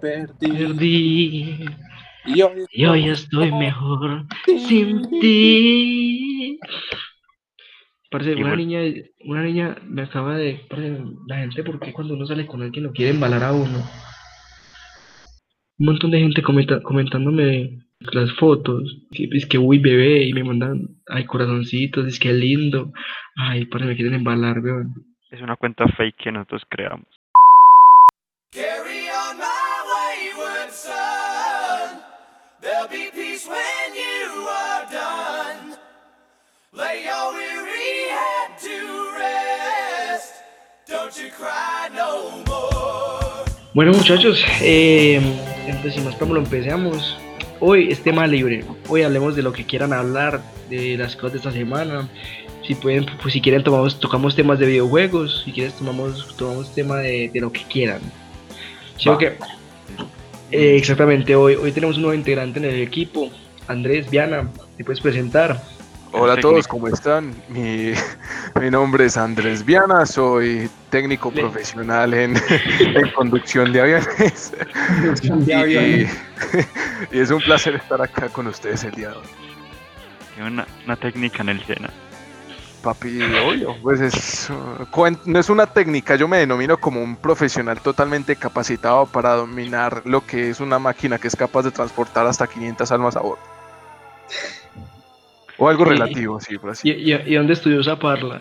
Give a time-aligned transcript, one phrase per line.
[0.00, 0.48] perdí.
[0.48, 1.64] Perdí.
[2.26, 4.26] Y hoy, Y hoy estoy mejor
[4.66, 6.58] sin ti.
[8.10, 8.80] Parce, una niña,
[9.26, 10.60] una niña me acaba de.
[10.68, 13.78] parce, la gente, ¿por qué cuando uno sale con alguien lo quiere embalar a uno?
[15.78, 19.06] Un montón de gente comenta- comentándome las fotos.
[19.10, 22.92] Es que, uy, bebé, y me mandan, ay, corazoncitos, es que lindo.
[23.36, 24.94] Ay, parce, me quieren embalar, weón.
[25.30, 27.06] Es una cuenta fake que nosotros creamos.
[43.72, 45.20] Bueno muchachos, eh,
[45.66, 47.18] entonces sin más preámbulo empecemos.
[47.60, 48.64] Hoy es tema libre.
[48.88, 52.08] Hoy hablemos de lo que quieran hablar, de las cosas de esta semana.
[52.66, 56.98] Si pueden, pues si quieren tomamos, tocamos temas de videojuegos, si quieres tomamos, tomamos tema
[56.98, 58.00] de, de lo que quieran.
[58.98, 59.18] ¿Sí o Va.
[59.18, 59.36] qué?
[60.50, 63.30] Eh, exactamente, hoy, hoy tenemos un nuevo integrante en el equipo,
[63.66, 65.62] Andrés Viana, ¿te puedes presentar?
[66.12, 67.34] Hola a todos, ¿cómo están?
[67.48, 67.92] Mi,
[68.60, 72.34] mi nombre es Andrés Viana, soy técnico Le- profesional en,
[72.80, 74.52] en conducción de aviones.
[75.46, 76.06] y,
[77.16, 79.26] y es un placer estar acá con ustedes el día de hoy.
[80.34, 81.90] Tiene una, una técnica en el Sena.
[82.82, 84.48] Papi, obvio, pues es,
[85.26, 90.24] no es una técnica, yo me denomino como un profesional totalmente capacitado para dominar lo
[90.24, 93.42] que es una máquina que es capaz de transportar hasta 500 almas a bordo.
[95.58, 96.88] O algo relativo, sí, por así.
[96.90, 98.40] ¿Y, y, y dónde estudió esa parla?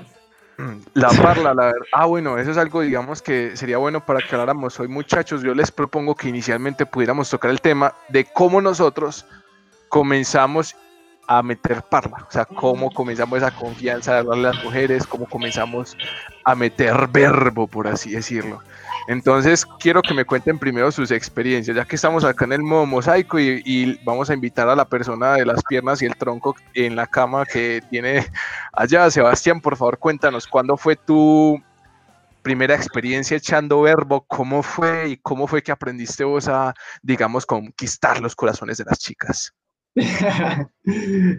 [0.58, 1.88] Mm, La parla, la verdad.
[1.92, 5.42] Ah, bueno, eso es algo, digamos, que sería bueno para que habláramos hoy, muchachos.
[5.44, 9.26] Yo les propongo que inicialmente pudiéramos tocar el tema de cómo nosotros
[9.90, 10.76] comenzamos
[11.28, 12.26] a meter parla.
[12.28, 15.98] O sea, cómo comenzamos esa confianza de hablarle a las mujeres, cómo comenzamos
[16.46, 18.62] a meter verbo, por así decirlo.
[19.08, 22.86] Entonces, quiero que me cuenten primero sus experiencias, ya que estamos acá en el modo
[22.86, 26.96] mosaico y, vamos a invitar a la persona de las piernas y el tronco en
[26.96, 28.26] la cama que tiene
[28.74, 29.10] allá.
[29.10, 31.62] Sebastián, por favor, cuéntanos cuándo fue tu
[32.42, 38.20] primera experiencia echando verbo, cómo fue y cómo fue que aprendiste vos a, digamos, conquistar
[38.22, 39.54] los corazones de las chicas.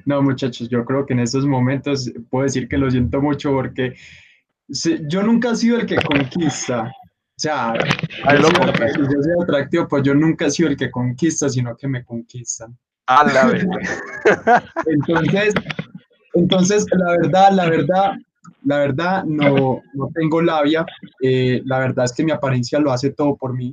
[0.05, 3.95] No, muchachos, yo creo que en estos momentos puedo decir que lo siento mucho porque
[5.09, 6.93] yo nunca he sido el que conquista.
[7.39, 7.73] O sea,
[8.25, 10.91] Ay, yo lo soy atractivo, yo soy atractivo, pues yo nunca he sido el que
[10.91, 12.77] conquista, sino que me conquistan.
[13.07, 13.65] A la vez.
[14.87, 15.55] Entonces,
[16.35, 18.13] entonces la verdad, la verdad,
[18.65, 20.85] la verdad, no, no tengo labia.
[21.23, 23.73] eh, la verdad es que mi apariencia lo hace todo por mí.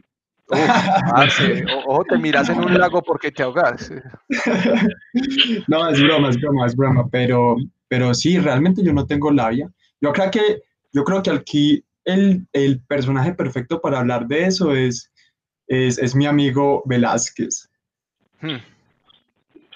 [1.88, 3.92] Ojo, te miras en un lago porque te ahogas.
[5.68, 7.56] No, es broma, es broma, es broma, pero,
[7.88, 9.72] pero sí, realmente yo no tengo labia.
[10.00, 10.62] Yo creo que,
[10.94, 15.12] yo creo que aquí el, el personaje perfecto para hablar de eso es,
[15.68, 17.70] es, es mi amigo Velázquez.
[18.42, 18.58] Hmm.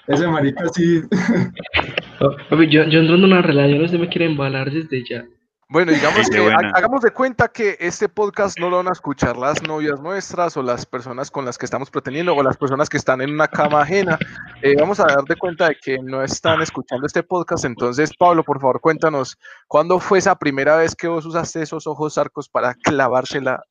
[0.06, 1.02] Ese marica sí,
[2.22, 5.24] Oh, papi, yo, yo entrando en una relación, usted me quiere embalar desde ya.
[5.72, 6.72] Bueno, digamos que buena.
[6.74, 10.64] hagamos de cuenta que este podcast no lo van a escuchar las novias nuestras o
[10.64, 13.82] las personas con las que estamos pretendiendo o las personas que están en una cama
[13.82, 14.18] ajena.
[14.62, 17.64] Eh, vamos a dar de cuenta de que no están escuchando este podcast.
[17.64, 19.38] Entonces, Pablo, por favor, cuéntanos,
[19.68, 23.62] ¿cuándo fue esa primera vez que vos usaste esos ojos arcos para clavársela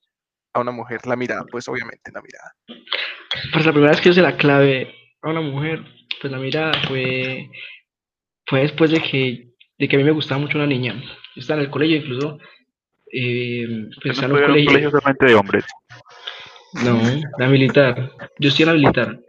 [0.54, 1.06] a una mujer?
[1.06, 2.56] La mirada, pues obviamente la mirada.
[3.52, 5.84] Pues la primera vez que yo se la clave a una mujer,
[6.22, 7.50] pues la mirada fue,
[8.46, 9.49] fue después de que,
[9.80, 10.94] de que a mí me gustaba mucho una niña.
[10.94, 12.38] Yo estaba en el colegio, incluso,
[13.12, 13.66] eh,
[14.04, 15.66] pues No estaba en un colegio, colegio solamente de hombres.
[16.84, 17.02] no,
[17.38, 19.20] la militar, yo estoy en la militar,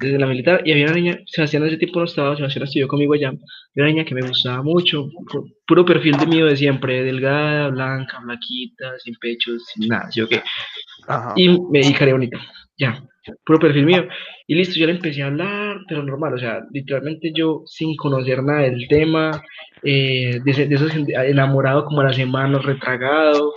[0.00, 3.12] desde la militar, y había una niña, Sebastián ese tiempo no estaba, Sebastián estudió conmigo
[3.14, 3.32] allá,
[3.74, 7.68] y una niña que me gustaba mucho, pu- puro perfil de mío de siempre, delgada,
[7.68, 10.42] blanca, blanquita, sin pechos, sin nada, ¿sí o qué?
[11.08, 11.32] Ajá.
[11.36, 12.38] y me di cara bonita,
[12.78, 13.02] ya,
[13.44, 14.06] puro perfil mío.
[14.46, 18.42] Y listo, yo le empecé a hablar, pero normal, o sea, literalmente yo sin conocer
[18.42, 19.42] nada del tema,
[19.82, 23.52] eh, de, de esos enamorado como a la semana, retragado.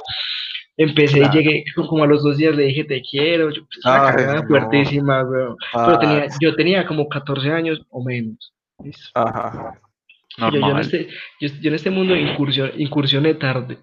[0.76, 1.34] Empecé Claro.
[1.34, 4.08] y llegué co- como a los dos días le dije te quiero, yo, pues, una
[4.08, 4.48] Ay, cagada no.
[4.48, 5.56] fuertísima, weón.
[5.72, 8.54] Pero Ah, tenía, yo tenía como 14 años o menos.
[8.84, 9.10] ¿listo?
[9.14, 9.80] Ajá.
[10.36, 11.08] Yo, yo en este,
[11.40, 13.78] yo, yo en este mundo incursion, incursioné tarde.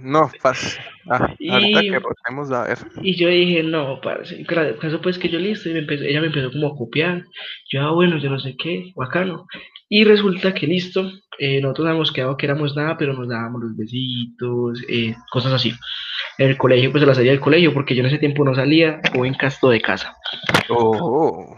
[0.00, 0.78] No, pas.
[1.08, 2.78] Ah, ahorita Y- que rotemos, a ver.
[3.02, 6.04] Y yo dije, no, parce, claro, el caso pues que yo listo, y me empezó-
[6.04, 7.24] ella me empezó como a copiar,
[7.70, 9.46] yo, ah, bueno, yo no sé qué, bacano,
[9.88, 13.76] y resulta que listo, eh, nosotros habíamos quedado que éramos nada, pero nos dábamos los
[13.76, 15.72] besitos, eh, cosas así,
[16.38, 18.54] en el colegio, pues a la salida del colegio, porque yo en ese tiempo no
[18.54, 20.14] salía, o en casto de casa,
[20.68, 21.56] Oh.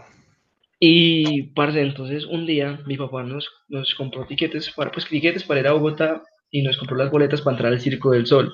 [0.79, 5.59] y, parce, entonces un día mi papá nos, nos compró tiquetes para, pues tiquetes para
[5.61, 6.21] ir a Bogotá,
[6.51, 8.53] y nos compró las boletas para entrar al Circo del Sol,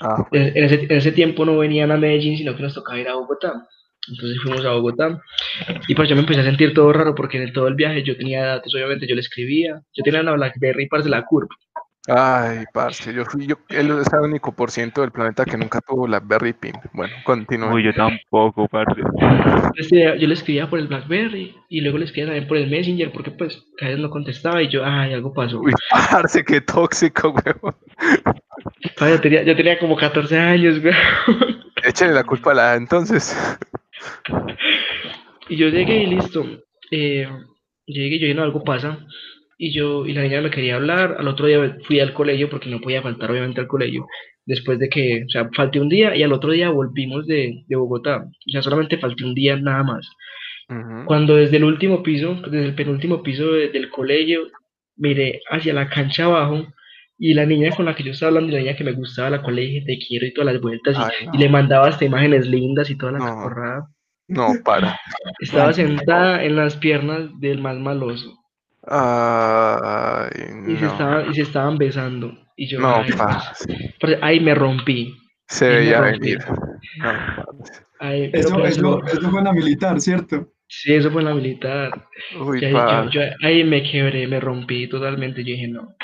[0.00, 2.98] Ah, En, en ese, en ese tiempo no venían a Medellín, sino que nos tocaba
[2.98, 3.66] ir a Bogotá.
[4.08, 5.20] Entonces fuimos a Bogotá
[5.86, 8.02] y pues yo me empecé a sentir todo raro porque en el- todo el viaje
[8.02, 11.54] yo tenía datos, obviamente yo le escribía, yo tenía una Blackberry parce la curva.
[12.08, 15.80] Ay, parce, yo fui yo, él es el único por ciento del planeta que nunca
[15.80, 16.72] tuvo la Berry Pin.
[16.92, 17.72] Bueno, continúe.
[17.72, 19.00] Uy, yo tampoco, parce.
[20.18, 23.30] Yo le escribía por el Blackberry y luego le escribía también por el Messenger porque
[23.30, 25.60] pues cada vez no contestaba y yo, ay, algo pasó.
[25.60, 27.76] Uy, parce, qué tóxico, weón.
[29.00, 30.94] Yo, tenía, yo tenía como 14 años, güey.
[31.84, 33.36] Échale la culpa a la entonces.
[35.48, 36.44] Y yo llegué y listo.
[36.90, 37.28] Eh,
[37.86, 38.98] llegué y yo dije, no, algo pasa.
[39.64, 41.14] Y yo, y la niña me quería hablar.
[41.20, 44.08] Al otro día fui al colegio porque no podía faltar obviamente al colegio.
[44.44, 47.76] Después de que, o sea, falté un día y al otro día volvimos de, de
[47.76, 48.24] Bogotá.
[48.24, 50.04] O sea, solamente falté un día nada más.
[51.06, 54.48] Cuando desde el último piso, desde el penúltimo piso de- del colegio,
[54.96, 56.66] miré hacia la cancha abajo
[57.16, 59.30] y la niña con la que yo estaba hablando, y la niña que me gustaba,
[59.30, 60.96] la cual le dije te quiero y todas las vueltas,
[61.32, 63.88] y, le mandaba hasta imágenes lindas y toda la No.
[64.26, 64.98] No, para.
[65.38, 68.41] Estaba sentada en las piernas del más maloso
[68.84, 70.30] Ay,
[70.68, 70.92] y, se, no.
[70.92, 72.32] estaban, y se estaban besando.
[72.56, 73.10] Y yo, No, ay,
[74.20, 75.14] ay, me rompí.
[75.48, 76.18] Se veía rompí.
[76.20, 76.38] venir.
[76.98, 77.12] No.
[78.00, 80.48] Ay, Eso, pues, eso, lo- eso fue en la militar, ¿cierto?
[80.66, 82.06] sí, eso fue en la militar.
[82.40, 83.10] Uy, ahí, yo, parce.
[83.12, 85.42] yo ahí me quebré, me rompí totalmente.
[85.44, 85.94] Yo dije, no.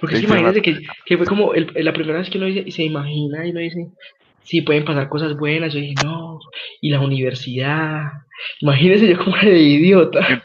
[0.00, 2.46] Porque Sí, que te imagínese que, que fue como el- la primera vez que uno
[2.46, 3.86] dice, y se imagina y uno dice,
[4.42, 5.72] sí, pueden pasar cosas buenas.
[5.74, 6.38] Yo dije, no.
[6.80, 8.04] Y la universidad.
[8.60, 10.44] Imagínese yo como era de idiota.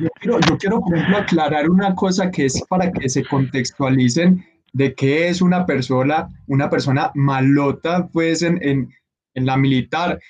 [0.00, 4.44] Yo quiero, yo quiero, por ejemplo, aclarar una cosa que es para que se contextualicen
[4.72, 8.92] de qué es una persona, una persona malota, pues, en, en,
[9.34, 10.20] en la militar.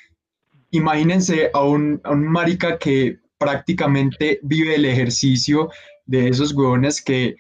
[0.71, 5.71] Imagínense a un, a un marica que prácticamente vive el ejercicio
[6.07, 7.37] de esos huevones que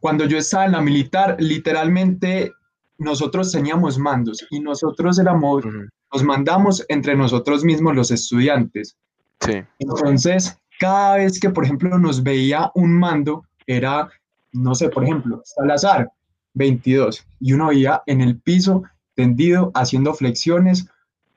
[0.00, 2.52] cuando yo estaba en la militar, literalmente
[2.98, 5.86] nosotros teníamos mandos y nosotros éramos, Ujú.
[6.12, 8.96] nos mandamos entre nosotros mismos los estudiantes.
[9.40, 9.62] Sí.
[9.78, 14.08] Entonces, cada vez que, por ejemplo, nos veía un mando, era,
[14.52, 16.10] no sé, por ejemplo, Salazar,
[16.54, 18.82] 22, y uno veía en el piso
[19.14, 20.88] tendido haciendo flexiones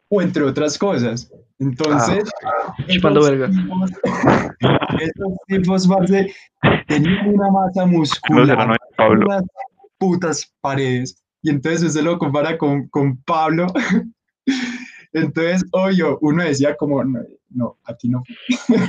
[0.09, 1.31] o entre otras cosas.
[1.59, 2.24] Entonces,
[2.88, 3.47] Chupando esos verga.
[3.50, 3.91] tipos-
[5.01, 6.33] esos tipos, parce,
[6.88, 9.25] tenían una masa muscular, no Pablo.
[9.27, 9.44] unas
[9.97, 11.21] putas paredes.
[11.42, 13.68] Y entonces usted lo compara con, con Pablo.
[15.13, 17.01] Entonces, obvio, uno decía como,
[17.51, 18.24] no, aquí no.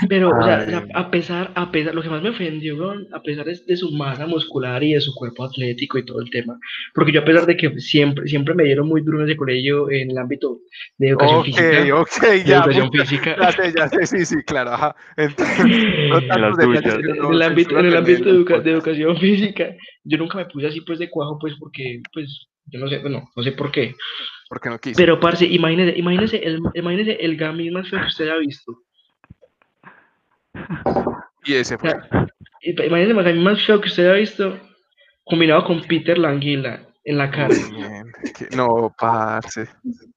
[0.09, 3.59] Pero, o sea, a- pesar, a pesar, lo que más me ofendió, a pesar de,
[3.67, 6.59] de su masa muscular y de su cuerpo atlético y todo el tema,
[6.95, 9.91] porque yo a pesar de que siempre, siempre me dieron muy duro en ese colegio
[9.91, 10.59] en el ámbito
[10.99, 12.57] de educación Ok, física, ok, de ya.
[12.57, 14.97] educación puta, física, Ya sé, ya sé, sí, sí, claro, ajá.
[15.17, 16.83] Entonces, no tuyas.
[16.83, 19.75] que en el ámbito, en el ámbito de, educa- de educación física,
[20.05, 23.29] yo nunca me puse así pues de cuajo, pues porque, pues, yo no sé, bueno,
[23.35, 23.95] no sé por qué,
[24.51, 24.97] Porque no quiso.
[24.99, 28.83] pero parce, imagínese, imagínese el, imagínese el gamis más feo que usted haya visto,
[31.45, 31.91] Y ese o fue.
[31.91, 32.27] sea,
[32.61, 34.59] imagínese el gamis más feo que usted haya visto,
[35.25, 37.55] combinado con Peter Languila en la cara.
[38.57, 39.69] No, parce.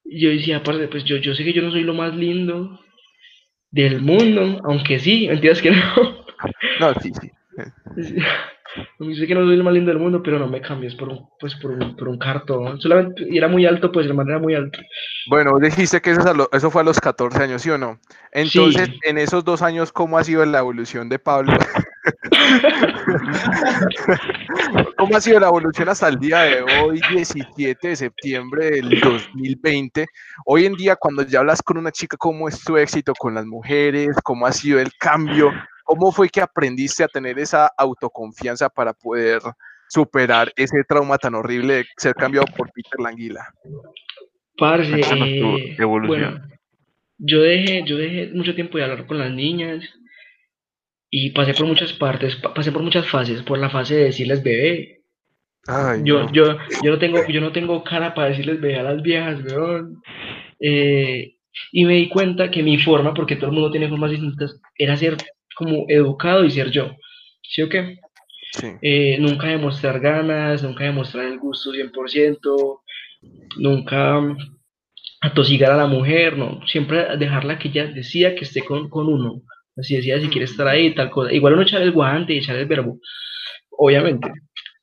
[0.04, 2.80] Yo decía, aparte, pues yo, yo sé que yo no soy lo más lindo
[3.70, 6.24] del mundo, aunque sí, mentiras que no.
[6.80, 7.30] No, sí, sí.
[7.96, 8.04] Sé
[9.28, 11.54] que no soy lo más lindo del mundo, pero no me cambies por un, pues
[11.56, 12.80] por un, por un cartón.
[12.80, 14.78] Solamente, y era muy alto, pues de manera muy alta.
[15.28, 17.78] Bueno, dijiste que eso, es a lo- eso fue a los 14 años, ¿sí o
[17.78, 17.98] no?
[18.32, 18.98] Entonces, Sí.
[19.04, 21.52] en esos dos años, ¿cómo ha sido la evolución de Pablo?
[24.96, 30.06] ¿Cómo ha sido la evolución hasta el día de hoy, 17 de septiembre del 2020?
[30.46, 33.46] Hoy en día, cuando ya hablas con una chica, ¿cómo es tu éxito con las
[33.46, 34.16] mujeres?
[34.22, 35.50] ¿Cómo ha sido el cambio?
[35.84, 39.40] ¿Cómo fue que aprendiste a tener esa autoconfianza para poder
[39.88, 43.46] superar ese trauma tan horrible de ser cambiado por Peter Languila?
[44.56, 46.32] Parce, eh, evolución.
[46.40, 46.48] bueno,
[47.18, 49.84] yo dejé, yo dejé mucho tiempo de hablar con las niñas
[51.10, 54.42] y pasé por muchas partes, pa- pasé por muchas fases, por la fase de decirles
[54.42, 55.02] bebé.
[55.66, 56.32] Ay, Yo, no.
[56.32, 60.02] yo, yo no tengo, yo no tengo cara para decirles bebé a las viejas, weón.
[60.60, 61.36] Eh,
[61.72, 64.96] y me di cuenta que mi forma, porque todo el mundo tiene formas distintas, era
[64.96, 65.16] ser
[65.54, 66.90] como educado y ser yo.
[67.42, 67.98] ¿Sí o qué?
[68.52, 68.68] Sí.
[68.82, 72.80] Eh, nunca demostrar ganas, nunca demostrar el gusto 100%,
[73.58, 74.36] nunca mm,
[75.20, 79.42] atosigar a la mujer, no, siempre dejarla que ella decida que esté con, con uno,
[79.76, 81.32] así decía si quiere estar ahí, tal cosa.
[81.32, 82.98] Igual uno echar el guante y echar el verbo,
[83.70, 84.30] obviamente,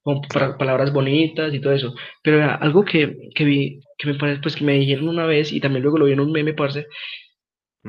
[0.02, 0.22] con
[0.58, 4.64] palabras bonitas y todo eso, pero algo que, que vi, que me parece, pues que
[4.66, 6.88] me dijeron una vez y también luego lo vi en un meme, parce,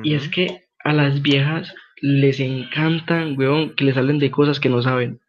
[0.03, 1.73] y es que a las viejas
[2.05, 5.21] les encantan, weón, que les hablen de cosas que no saben.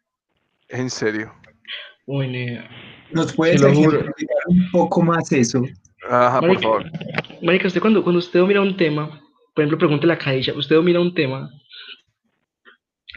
[0.67, 1.31] En serio.
[2.05, 2.69] Nea.
[3.11, 5.63] ¿Nos puedes ejemplificar un poco más eso?
[6.09, 6.85] Ajá, por Marica, favor.
[7.41, 9.07] Marica, usted cuando, cuando usted domina un tema,
[9.53, 11.49] por ejemplo, pregúntele a Kaisha, usted domina un tema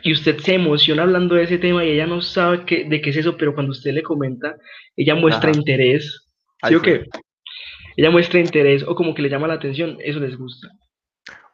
[0.05, 3.11] y usted se emociona hablando de ese tema y ella no sabe qué- de qué
[3.11, 4.55] es eso, pero cuando usted le comenta,
[4.97, 5.59] ella muestra Ajá.
[5.59, 6.29] interés.
[6.63, 7.01] Ahí ¿Sí o fue.
[7.01, 7.07] qué?
[7.97, 10.69] Ella muestra interés o como que le llama la atención, eso les gusta.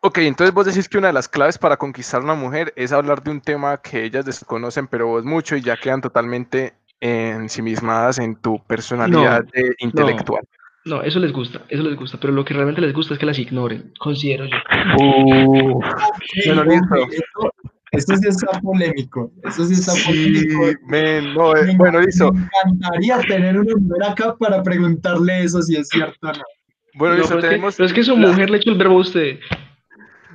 [0.06, 2.92] Ok, entonces vos decís que una de las claves para conquistar a una mujer es
[2.92, 8.18] hablar de un tema que ellas desconocen, pero vos mucho y ya quedan totalmente ensimismadas
[8.18, 10.42] en tu personalidad de intelectual.
[10.84, 13.24] No, eso les gusta, eso les gusta, pero lo que realmente les gusta es que
[13.24, 14.56] las ignoren, considero yo.
[14.98, 15.80] Uh,
[16.44, 16.94] Bueno, listo.
[17.10, 17.54] Esto,
[17.92, 19.32] esto sí está polémico.
[19.42, 21.34] Esto sí está sí, polémico.
[21.34, 22.30] no, eh, Me- bueno, listo.
[22.30, 26.42] Me encantaría tener una mujer acá para preguntarle eso si es cierto o no.
[26.96, 28.70] Bueno, No, listo, pero, es que, tenemos pero es que su la- mujer le echó
[28.70, 29.38] el verbo a usted.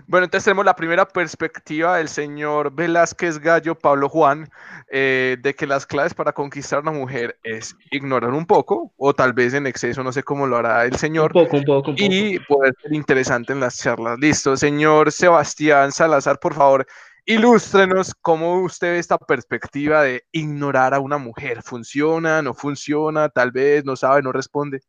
[0.09, 4.49] Bueno, entonces tenemos la primera perspectiva del señor Velázquez Gallo Pablo Juan,
[4.89, 9.13] eh, de que las claves para conquistar a una mujer es ignorar un poco, o
[9.13, 11.91] tal vez en exceso, no sé cómo lo hará el Un señor, poco, un poco,
[11.91, 12.11] un poco.
[12.11, 14.17] y poder ser interesante en las charlas.
[14.17, 16.87] Listo, señor Sebastián Salazar, por favor,
[17.25, 21.61] ilústrenos cómo usted ve esta perspectiva de ignorar a una mujer.
[21.61, 22.41] ¿Funciona?
[22.41, 23.29] ¿No funciona?
[23.29, 24.81] Tal vez no sabe, no responde.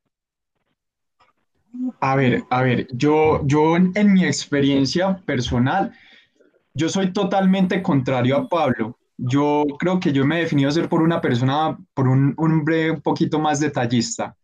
[2.00, 5.92] A ver, a ver, yo, yo en, en mi experiencia personal,
[6.74, 8.98] yo soy totalmente contrario a Pablo.
[9.16, 13.02] Yo creo que yo me he definido ser por una persona, por un hombre un
[13.02, 14.34] poquito más detallista,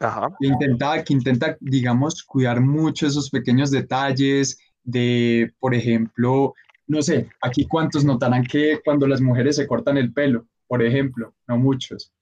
[0.00, 0.28] Ajá.
[0.40, 6.54] que intenta, que intenta, digamos, cuidar mucho esos pequeños detalles de, por ejemplo,
[6.88, 11.34] no sé, aquí cuántos notarán que cuando las mujeres se cortan el pelo, por ejemplo,
[11.46, 12.12] no muchos.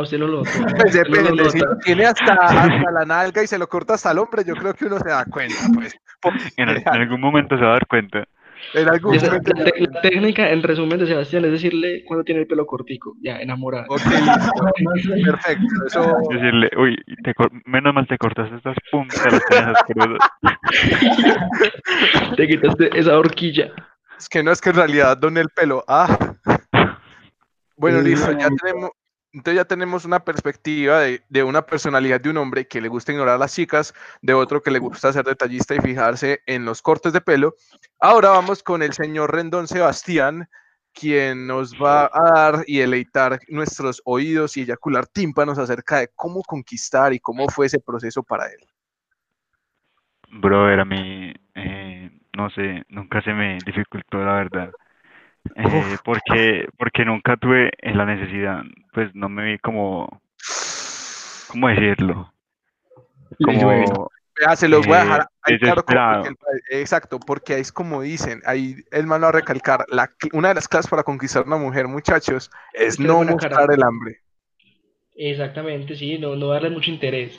[0.00, 3.94] Usted no lo usted lo si tiene hasta, hasta la nalga y se lo corta
[3.94, 5.96] hasta el hombre, yo creo que uno se da cuenta, pues.
[6.56, 8.24] En, al- en algún momento se va a dar cuenta.
[8.74, 9.52] En algún Esa- momento.
[9.56, 13.16] la, te- la técnica, en resumen, de Sebastián es decirle cuando tiene el pelo cortico,
[13.22, 13.86] ya, enamorada.
[13.88, 14.00] Ok,
[15.24, 15.64] perfecto.
[15.86, 17.32] Eso, Decirle, uy, te
[17.64, 20.18] menos mal te cortaste estas puntas, las tenías.
[22.36, 23.72] Te quitaste esa horquilla.
[24.18, 25.82] es que no es que en realidad doné el pelo.
[25.88, 26.06] Ah.
[27.76, 28.90] Bueno, listo, ya tenemos.
[29.32, 33.12] Entonces ya tenemos una perspectiva de, de una personalidad de un hombre que le gusta
[33.12, 36.82] ignorar a las chicas, de otro que le gusta ser detallista y fijarse en los
[36.82, 37.54] cortes de pelo.
[38.00, 40.48] Ahora vamos con el señor Rendón Sebastián,
[40.92, 46.42] quien nos va a dar y deleitar nuestros oídos y eyacular tímpanos acerca de cómo
[46.42, 48.60] conquistar y cómo fue ese proceso para él.
[50.32, 54.72] Brother, a mí, eh, no sé, nunca se me dificultó la verdad.
[55.56, 60.20] Eh, porque, porque nunca tuve en la necesidad, pues no me vi como,
[61.48, 62.32] ¿cómo decirlo?
[63.44, 64.10] Como,
[64.56, 66.34] se los voy a Eh, dejar ahí claro porque
[66.70, 70.54] exacto, porque es como dicen, ahí el man lo va a recalcar, la, una de
[70.54, 74.18] las claves para conquistar a una mujer, muchachos, es no mostrar el hambre.
[75.14, 77.38] Exactamente, sí, no, no darle mucho interés.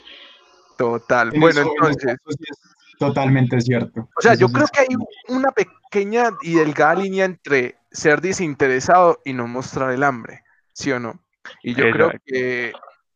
[0.76, 1.32] Total.
[1.32, 4.08] En Bueno, eso- entonces, eso sí es totalmente cierto.
[4.16, 4.88] o sea, Eso yo creo es que hay
[5.28, 10.98] una pequeña y delgada línea entre ser desinteresado y no mostrar el hambre, ¿sí o
[10.98, 11.20] no?
[11.62, 12.22] Y yo creo Exacto.
[12.26, 12.72] que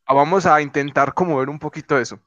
[0.09, 2.21] vamos a intentar como ver un poquito eso.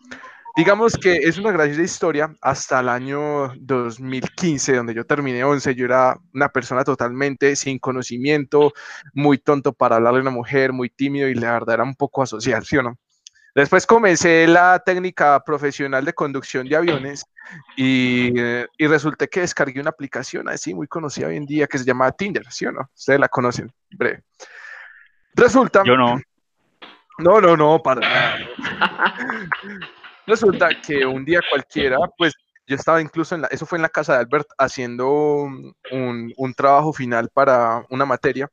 [0.56, 5.86] Digamos que es una graciosa historia hasta el año 2015, donde yo terminé 11, yo
[5.86, 8.74] era una persona totalmente sin conocimiento,
[9.14, 12.24] muy tonto para hablarle a una mujer, muy tímido y la verdad era un poco
[12.24, 12.98] asocial, ¿sí o no?
[13.56, 17.26] Después comencé la técnica profesional de conducción de aviones
[17.76, 18.32] y,
[18.78, 22.12] y resulté que descargué una aplicación así muy conocida hoy en día que se llama
[22.12, 22.90] Tinder, ¿sí o no?
[22.96, 24.24] Ustedes la conocen, breve.
[25.34, 25.84] Resulta...
[25.84, 26.22] yo no,
[27.18, 28.38] No, no, no, para nada.
[30.28, 32.36] Resulta que un día cualquiera, pues
[32.68, 36.54] yo estaba incluso en la, eso fue en la casa de Albert haciendo un, un
[36.54, 38.48] trabajo final para una materia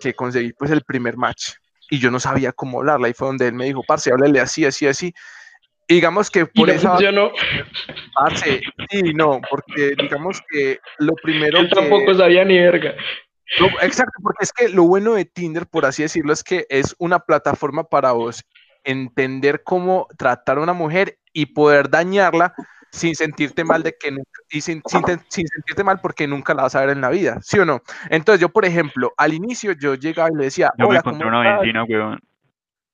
[0.00, 1.50] que conseguí pues el primer match
[1.90, 4.64] y yo no sabía cómo hablarla y fue donde él me dijo, parce, háblale así,
[4.64, 5.14] así, así.
[5.86, 7.32] Y digamos que por no esa, funcionó.
[8.14, 11.74] parce, sí, no, porque digamos que lo primero Él que...
[11.74, 12.94] tampoco sabía ni verga.
[13.58, 16.94] No, exacto, porque es que lo bueno de Tinder, por así decirlo, es que es
[16.98, 18.44] una plataforma para vos
[18.84, 22.54] entender cómo tratar a una mujer y poder dañarla
[22.90, 26.62] sin sentirte mal de que nunca, y sin, sin, sin sentirte mal porque nunca la
[26.62, 27.82] vas a ver en la vida, ¿sí o no?
[28.10, 31.38] Entonces yo, por ejemplo, al inicio yo llegaba y le decía, yo me encontré ¿cómo
[31.38, 32.20] una vecina, weón.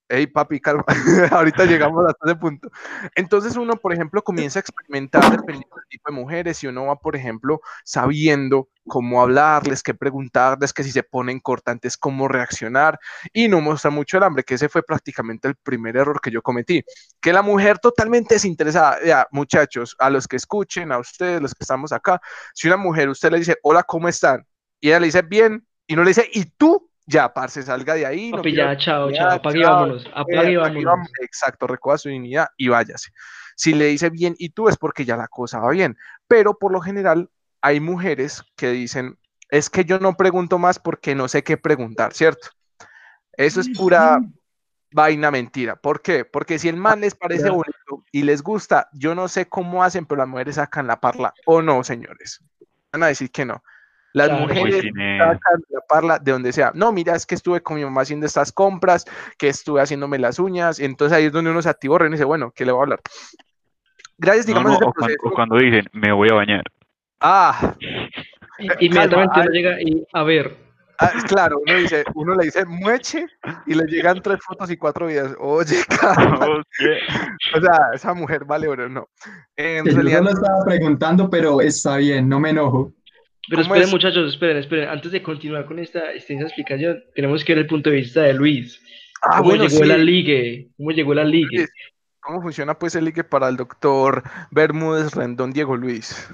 [0.08, 0.84] Ey, papi, calma.
[1.30, 2.70] Ahorita llegamos hasta ese punto.
[3.14, 6.96] Entonces uno, por ejemplo, comienza a experimentar dependiendo del tipo de mujeres y uno va,
[6.96, 12.99] por ejemplo, sabiendo cómo hablarles, qué preguntarles, que si se ponen cortantes, cómo reaccionar
[13.32, 16.42] y no mostrar mucho el hambre, que ese fue prácticamente el primer error que yo
[16.42, 16.84] cometí.
[17.20, 21.64] Que la mujer totalmente desinteresada, ya, muchachos, a los que escuchen, a ustedes, los que
[21.64, 22.20] estamos acá,
[22.52, 24.46] si una mujer, usted le dice, hola, ¿cómo están?
[24.80, 26.90] Y ella le dice, bien, y no le dice, ¿y tú?
[27.06, 28.30] Ya, parce, salga de ahí.
[28.30, 31.08] no Papi, quiero ya, chao, chao, apague y chao, vámonos, apague y eh, vámonos.
[31.20, 33.11] Exacto, recoja su dignidad y váyase.
[33.56, 35.96] Si le dice bien y tú es porque ya la cosa va bien.
[36.26, 37.30] Pero por lo general
[37.61, 39.18] hay mujeres que dicen,
[39.50, 42.49] es que yo no pregunto más porque no sé qué preguntar, ¿cierto?
[43.37, 44.20] Eso es pura
[44.92, 45.76] vaina mentira.
[45.76, 46.25] ¿Por qué?
[46.25, 50.06] Porque si el man les parece bonito y les gusta, yo no sé cómo hacen,
[50.06, 51.34] pero las mujeres sacan la parla.
[51.46, 52.40] ¿O no, señores?
[52.92, 53.62] Van a decir que no.
[54.14, 54.47] Las Claro.
[54.47, 54.85] Mujeres
[55.18, 56.71] sacan la parla de donde sea.
[56.73, 59.04] No, mira, es que estuve con mi mamá haciendo estas compras,
[59.37, 60.78] que estuve haciéndome las uñas.
[60.78, 63.00] Entonces ahí es donde uno se activó y dice, bueno, ¿qué le voy a hablar?
[64.16, 66.62] Gracias, No, digamos, no, a ese o, cuando dicen, me voy a bañar.
[67.21, 67.75] Ah,
[68.78, 70.56] Inmediatamente uno llega y, a ver,
[71.00, 73.26] ah, claro, uno dice, uno le dice mueche
[73.66, 75.35] y le llegan tres fotos y cuatro videos.
[75.40, 75.78] Oye.
[76.47, 76.99] Oh, ¿qué?
[77.56, 79.09] O sea, esa mujer vale oro, no.
[79.56, 82.92] En Que yo realidad, solo estaba preguntando, pero está bien, no me enojo.
[83.48, 83.92] Pero ¿Cómo esperen es?
[83.92, 87.90] muchachos, esperen, esperen, antes de continuar con esta extensa explicación, tenemos que ver el punto
[87.90, 88.80] de vista de Luis.
[89.22, 89.88] ah, ¿Cómo bueno, llegó sí.
[89.88, 90.68] la ligue?
[90.76, 91.66] ¿Cómo llegó la ligue?
[92.20, 96.28] ¿Cómo funciona pues el ligue para el doctor Bermúdez Rendón Diego Luis?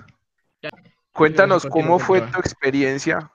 [1.13, 3.31] Cuéntanos continúa, cómo fue tu experiencia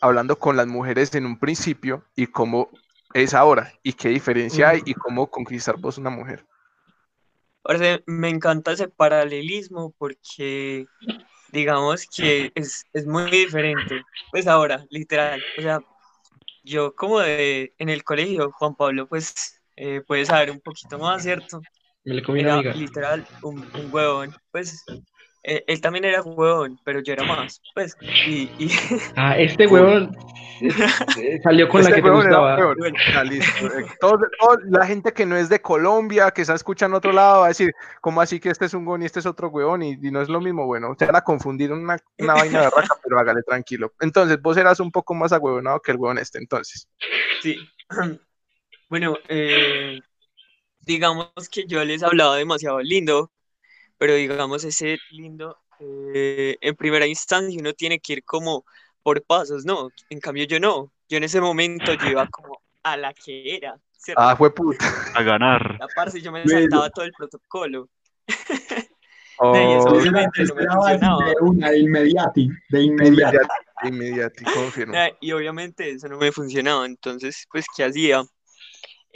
[0.00, 2.68] hablando con las mujeres en un principio y cómo
[3.14, 6.44] es ahora y qué diferencia hay y cómo conquistar vos una mujer.
[7.62, 10.86] Parce, me encanta ese paralelismo porque
[11.54, 14.02] digamos que es, es muy diferente.
[14.30, 15.80] Pues ahora, literal, o sea,
[16.64, 21.22] yo como de en el colegio, Juan Pablo, pues eh, puede saber un poquito más,
[21.22, 21.60] ¿cierto?
[22.04, 24.84] Me le comí Era literal un, un huevón, pues
[25.44, 27.96] eh, él también era huevón, pero yo era más, pues,
[28.26, 28.68] y, y
[29.16, 30.16] Ah, este huevón
[30.60, 32.56] eh, salió con la Este que te gustaba.
[32.56, 32.76] huevón.
[32.78, 32.96] Bueno.
[33.14, 33.66] Ah, listo.
[33.66, 37.40] Eh, todo- todo- la gente que no es de Colombia, que está escuchando otro lado,
[37.40, 39.82] va a decir, ¿cómo así que este es un huevón y este es otro huevón?
[39.82, 42.70] Y, y no es lo mismo, bueno, se van a confundir una, una vaina de
[42.70, 43.92] raca, pero hágale tranquilo.
[44.00, 46.88] Entonces, vos eras un poco más agüevonado que el huevón este, entonces.
[47.42, 47.56] Sí.
[48.90, 49.98] Bueno, eh,
[50.80, 53.32] digamos que yo les hablaba demasiado lindo,
[54.04, 58.66] pero digamos ese lindo, eh, en primera instancia uno tiene que ir como
[59.02, 59.88] por pasos, ¿no?
[60.10, 60.92] En cambio yo no.
[61.08, 64.20] Yo en ese momento yo iba como a la que era, ¿cierto?
[64.20, 64.84] Ah, fue puta.
[65.14, 65.78] A ganar.
[65.80, 67.88] La parce, yo me saltaba todo el protocolo.
[69.36, 69.52] Oh,
[70.04, 70.30] era
[71.00, 73.36] no de una, de inmediati, de de inmediati.
[73.36, 73.48] inmediato,
[73.82, 74.94] de inmediato, confirmo.
[75.20, 78.22] Y obviamente eso no me funcionaba, entonces, pues, ¿qué hacía?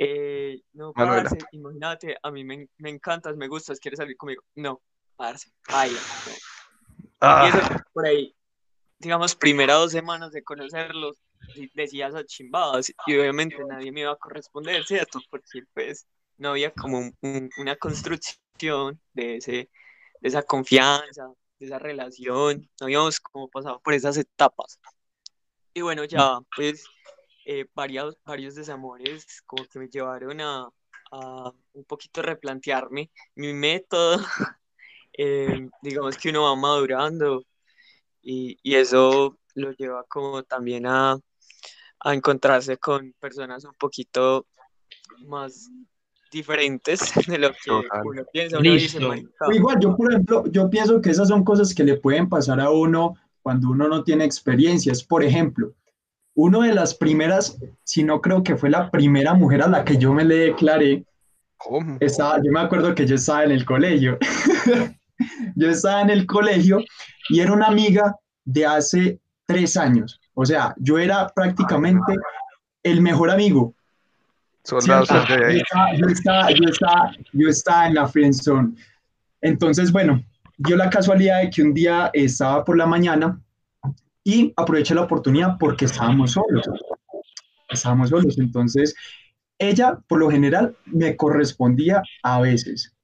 [0.01, 1.25] Eh, no, Manuela.
[1.25, 4.43] parce, imagínate, a mí me, me encantas, me gustas, ¿quieres salir conmigo?
[4.55, 4.81] No,
[5.17, 6.01] parce, baila.
[6.27, 6.33] no.
[6.33, 6.39] Y
[7.21, 8.33] Ah, eso por ahí,
[9.01, 11.17] digamos, primera dos semanas de conocerlos,
[11.55, 15.21] y decía esas chimbadas, y obviamente nadie me iba a corresponder, ¿cierto?
[15.31, 16.07] Porque, pues,
[16.37, 19.53] no había como un- un- una construcción de ese,
[20.21, 21.27] de esa confianza,
[21.59, 24.79] de esa relación, no habíamos como pasado por esas etapas.
[25.75, 26.87] Y bueno, ya, pues,
[27.51, 30.69] eh, varios, varios desamores como que me llevaron a,
[31.11, 34.19] a un poquito replantearme mi método.
[35.21, 37.43] Eh, digamos que uno va madurando
[38.23, 41.19] y, y eso lo lleva como también a,
[41.99, 44.47] a encontrarse con personas un poquito
[45.27, 45.69] más
[46.31, 48.03] diferentes de lo que Total.
[48.05, 48.59] uno piensa.
[48.61, 49.09] Uno dice, Listo.
[49.09, 52.61] "Marica, Igual, yo por ejemplo, yo pienso que esas son cosas que le pueden pasar
[52.61, 55.03] a uno cuando uno no tiene experiencias.
[55.03, 55.75] Por ejemplo,
[56.39, 59.97] una de las primeras, si no creo que fue la primera mujer a la que
[59.97, 61.05] yo me le declaré,
[61.57, 61.97] ¿cómo?
[61.99, 64.19] estaba, yo me acuerdo que yo estaba en el colegio.
[65.57, 66.79] yo estaba en el colegio
[67.29, 70.21] y era una amiga de hace tres años.
[70.35, 72.15] O sea, yo era prácticamente
[72.85, 73.75] el mejor amigo.
[75.97, 76.51] Yo estaba,
[77.33, 78.77] yo estaba en la friendzone.
[79.41, 80.23] Entonces, bueno,
[80.57, 83.41] dio la casualidad de que un día estaba por la mañana
[84.29, 86.69] y aproveché la oportunidad porque estábamos solos.
[87.71, 88.39] Estábamos solos.
[88.39, 88.95] Entonces,
[89.59, 92.95] ella, por lo general, me correspondía a veces.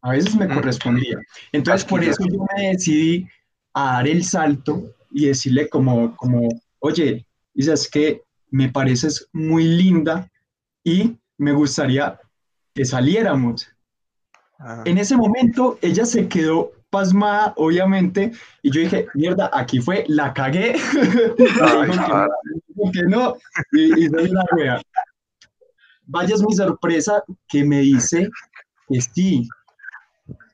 [0.00, 1.20] A veces me correspondía.
[1.52, 3.28] Entonces, por eso yo me decidí
[3.74, 6.48] a dar el salto y decirle como, como
[6.80, 10.28] oye, dices que me pareces muy linda
[10.82, 12.18] y me gustaría
[12.74, 13.68] que saliéramos.
[14.58, 18.30] Ah, En ese momento ella se quedó pasmada, obviamente,
[18.62, 20.76] y yo dije, mierda, aquí fue, la cagué.
[21.38, 23.34] Me dijo que no,
[23.72, 24.82] y, y soy una wea.
[26.06, 28.28] Vaya es mi sorpresa que me dice
[28.88, 29.48] que sí.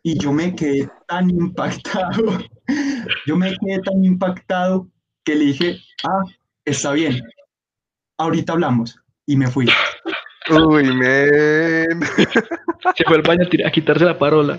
[0.05, 2.38] Y yo me quedé tan impactado,
[3.27, 4.88] yo me quedé tan impactado
[5.24, 6.22] que le dije, ah,
[6.64, 7.20] está bien,
[8.16, 8.96] ahorita hablamos.
[9.27, 9.68] Y me fui.
[10.51, 12.01] Uy, men.
[12.96, 14.59] Se fue al baño a, tirar- a quitarse la parola.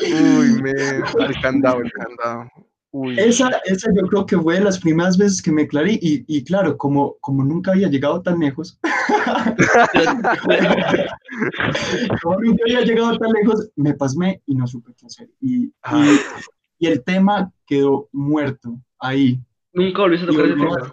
[0.00, 0.06] Uy,
[0.62, 1.02] men.
[1.18, 2.44] El candado, el candado.
[2.92, 6.24] Uy, Esa, esa yo creo que fue de las primeras veces que me aclaré y,
[6.26, 8.80] y claro, como, como nunca había llegado tan lejos,
[12.22, 15.28] como nunca había llegado tan lejos, me pasmé y no supe qué hacer.
[15.40, 16.04] Y, Ah.
[16.78, 19.40] y, y el tema quedó muerto ahí.
[19.72, 20.92] Nunca volviste a Y, tocar ese tema.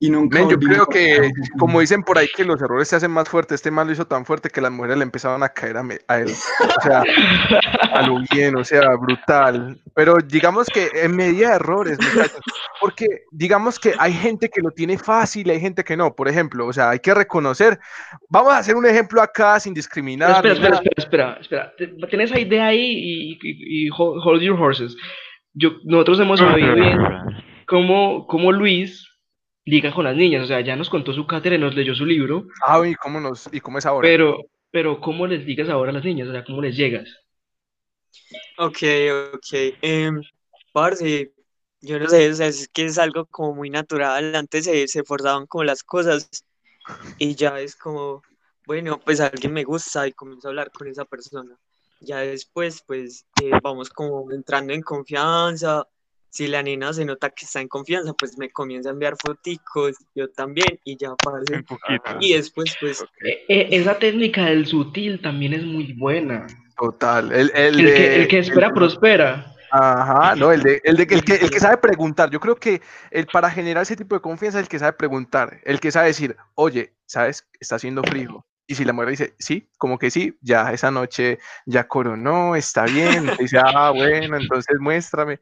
[0.00, 3.10] Y nunca Men, yo creo que, como dicen por ahí, que los errores se hacen
[3.10, 3.56] más fuertes.
[3.56, 5.98] Este man lo hizo tan fuerte que las mujeres le empezaban a caer a, me-
[6.06, 6.28] a él.
[6.30, 7.02] O sea,
[7.92, 9.76] a lo bien, o sea, brutal.
[9.94, 12.40] Pero digamos que en medida de errores, muchachos,
[12.80, 16.14] porque digamos que hay gente que lo tiene fácil, hay gente que no.
[16.14, 17.78] Por ejemplo, o sea, hay que reconocer.
[18.28, 20.30] Vamos a hacer un ejemplo acá sin discriminar.
[20.46, 21.72] espera, espera, espera, espera, espera.
[21.76, 24.94] Te- Tenés esa idea ahí y, y- y hold hold your horses.
[25.54, 26.98] Yo, nosotros hemos sabido bien
[27.66, 29.04] cómo, cómo Luis
[29.68, 30.44] liga con las niñas.
[30.44, 33.20] O sea, ya nos contó su cátedra y nos leyó su libro, Ah, y cómo
[33.20, 34.08] nos, y cómo es ahora.
[34.08, 34.38] pero,
[34.70, 36.28] pero ¿cómo les ligas ahora a las niñas?
[36.28, 37.08] O sea, ¿cómo les llegas?
[38.58, 38.78] Ok,
[39.34, 39.46] ok.
[39.82, 40.20] em,
[40.72, 41.32] parce,
[41.80, 44.34] yo no sé, o sea, es que es algo como muy natural.
[44.34, 46.28] Antes se, se forzaban como las cosas
[47.18, 48.22] y ya es como,
[48.66, 51.56] bueno, pues alguien me gusta y comienzo a hablar con esa persona.
[52.00, 55.86] Ya después, pues eh, vamos como entrando en confianza.
[56.30, 59.96] Si la nena se nota que está en confianza, pues me comienza a enviar foticos,
[60.14, 62.02] yo también, y ya, poquito.
[62.20, 66.46] Y después, pues, Eh, eh, esa técnica del sutil también es muy buena.
[66.76, 67.32] Total.
[67.32, 69.54] El, el El de- que, el que espera el- prospera.
[69.70, 72.30] Ajá, no, el de, el de el que, el que sabe preguntar.
[72.30, 75.60] Yo creo que el para generar ese tipo de confianza es el que sabe preguntar,
[75.64, 77.46] el que sabe decir, oye, ¿sabes?
[77.60, 78.46] Está haciendo frío.
[78.70, 82.84] Y si la mujer dice, sí, como que sí, ya esa noche ya coronó, está
[82.84, 83.26] bien.
[83.38, 85.40] Dice, ah, bueno, entonces muéstrame.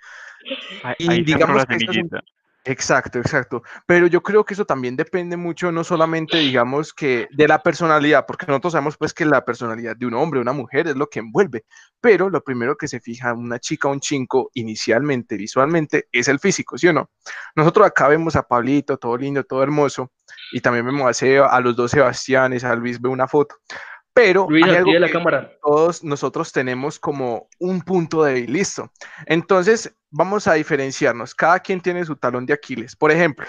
[0.85, 1.77] Ahí, Y ahí digamos la que.
[2.69, 3.63] Exacto, exacto.
[3.87, 8.27] Pero yo creo que eso también depende mucho, no solamente, digamos, que de la personalidad,
[8.27, 11.21] porque nosotros sabemos pues que la personalidad de un hombre una mujer es lo que
[11.21, 11.65] envuelve,
[12.01, 16.41] pero lo primero que se fija una chica o un chinco inicialmente, visualmente, es el
[16.41, 17.09] físico, ¿sí o no?
[17.55, 20.11] Nosotros acá vemos a Pablito, todo lindo, todo hermoso,
[20.53, 23.55] y también vemos a, Seba- a los dos Sebastianes, a Luis ve una foto,
[24.13, 25.53] pero Luis, hay algo la que- cámara.
[25.63, 28.91] todos nosotros tenemos como un punto débil, listo.
[29.27, 31.35] Entonces, vamos a diferenciarnos.
[31.35, 32.97] Cada quien tiene su talón de Aquiles.
[32.97, 33.47] Por ejemplo,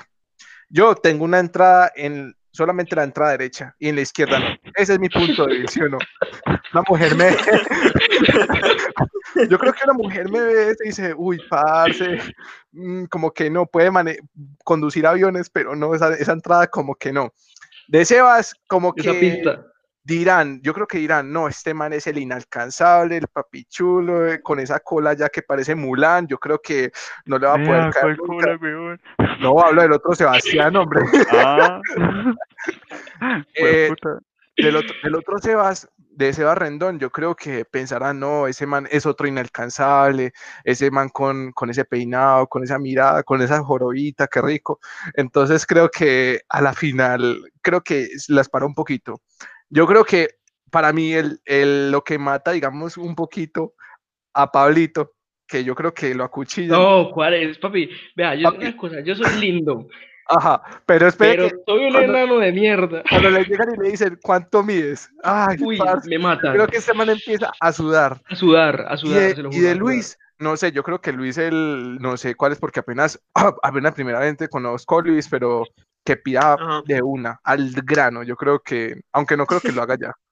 [0.70, 4.46] yo tengo una entrada en solamente la entrada derecha y en la izquierda no.
[4.76, 5.98] Ese es mi punto ¿sí o no?
[6.74, 7.30] Una mujer me...
[9.50, 12.18] Yo creo que una mujer me ve y dice, uy, parce,
[12.72, 14.18] mm, como que no puede mane-
[14.64, 17.32] conducir aviones, pero no, esa, esa entrada como que no.
[17.88, 19.64] De Sebas, como que Esa pista.
[20.08, 24.60] Dirán, yo creo que dirán, no, este man es el inalcanzable, el papichulo, eh, con
[24.60, 26.92] esa cola ya que parece Mulan, yo creo que
[27.26, 28.18] no le va a poder caer.
[29.42, 31.02] No, hablo del otro Sebastián, hombre.
[31.32, 31.82] Ah.
[33.56, 33.90] Eh.
[34.58, 38.88] Del otro, del otro Sebas, de Sebas Rendón, yo creo que pensarán, no, ese man
[38.92, 44.28] es otro inalcanzable, ese man con, con ese peinado, con esa mirada, con esa jorobita,
[44.28, 44.80] qué rico.
[45.14, 49.22] Entonces creo que a la final, creo que las para un poquito.
[49.70, 50.30] Yo creo que
[50.72, 53.74] para mí el, el- lo que mata, digamos, un poquito
[54.34, 55.14] a Pablito,
[55.48, 56.76] que yo creo que lo acuchilla.
[56.78, 57.90] No, ¿cuál es, papi?
[58.16, 58.66] Vea, yo Papi.
[58.66, 59.88] una cosa, yo soy lindo,
[60.30, 63.02] Ajá, pero espere pero que soy un cuando- enano de mierda.
[63.10, 65.10] cuando le llegan y le dicen, ¿cuánto mides?
[65.24, 66.54] Ay, Uy, parce, me matan.
[66.54, 68.22] creo que ese man empieza a sudar.
[68.30, 69.78] A sudar, a Y sudar, de, se lo y juro, de a sudar.
[69.78, 73.18] Luis, no sé, yo creo que Luis, el, no sé cuál es, porque apenas,
[73.64, 75.64] apenas primeramente conozco a Luis, pero
[76.08, 76.82] que pida Ajá.
[76.86, 80.14] de una, al grano, yo creo que, aunque no creo que lo haga ya.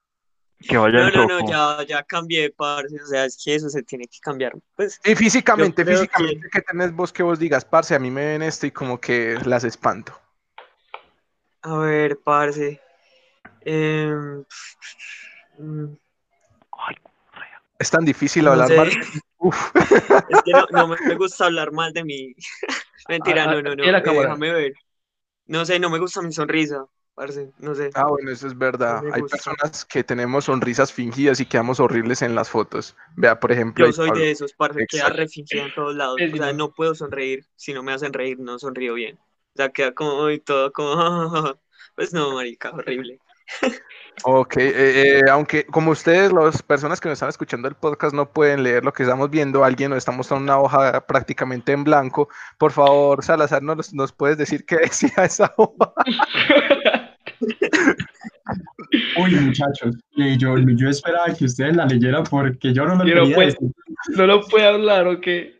[0.69, 3.69] Que vaya no, el no, no, ya, ya cambié, parce, o sea, es que eso
[3.69, 4.53] se tiene que cambiar.
[4.73, 8.09] Pues, Y físicamente, creo que- físicamente, que tenés vos que vos digas, parce, a mí
[8.09, 10.17] me ven esto y como que las espanto.
[11.61, 12.79] a ver, parce.
[13.65, 14.43] Mm,
[17.77, 18.77] Es tan difícil No hablar sé.
[18.77, 18.89] mal.
[19.39, 19.71] Uf.
[20.29, 22.33] Es que no, no me gusta hablar mal de mí.
[23.09, 23.83] Mentira, Ah, ah, no, no, no.
[23.83, 24.73] eh, déjame ver.
[25.47, 27.89] No sé, no me gusta mi sonrisa, parce, no sé.
[27.93, 29.03] Ah, bueno, eso es verdad.
[29.11, 29.37] Hay gusta.
[29.37, 32.95] personas que tenemos sonrisas fingidas y quedamos horribles en las fotos.
[33.15, 34.23] Vea, por ejemplo, Yo soy Pablo.
[34.23, 35.17] de esos, parce, queda Exacto.
[35.17, 36.25] refingida en todos lados.
[36.29, 36.67] O sea, no.
[36.67, 37.45] no puedo sonreír.
[37.55, 39.17] Si no me hacen reír, no sonrío bien.
[39.17, 40.95] O sea, queda como y todo como.
[41.95, 43.21] Pues no, marica, horrible.
[44.23, 48.31] Ok, eh, eh, aunque como ustedes, las personas que nos están escuchando el podcast, no
[48.31, 52.29] pueden leer lo que estamos viendo, alguien nos está mostrando una hoja prácticamente en blanco.
[52.57, 55.93] Por favor, Salazar, ¿nos, nos puedes decir qué decía esa hoja?
[59.17, 63.15] Uy, muchachos, eh, yo, yo esperaba que ustedes la leyeran porque yo no lo Yo
[63.25, 63.53] no puedo.
[64.27, 65.59] lo puede hablar, ¿o qué?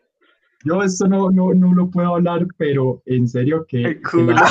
[0.64, 3.82] Yo esto no, no, no lo puedo hablar, pero en serio que...
[3.84, 4.34] El que culo.
[4.34, 4.50] la-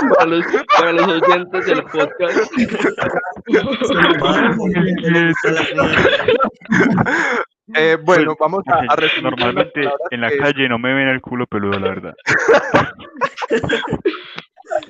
[0.16, 0.44] para, los,
[0.78, 2.52] para los oyentes del podcast.
[7.76, 11.22] Eh, bueno, vamos a, a resumir Normalmente en la que- calle no me ven el
[11.22, 12.14] culo peludo, la verdad.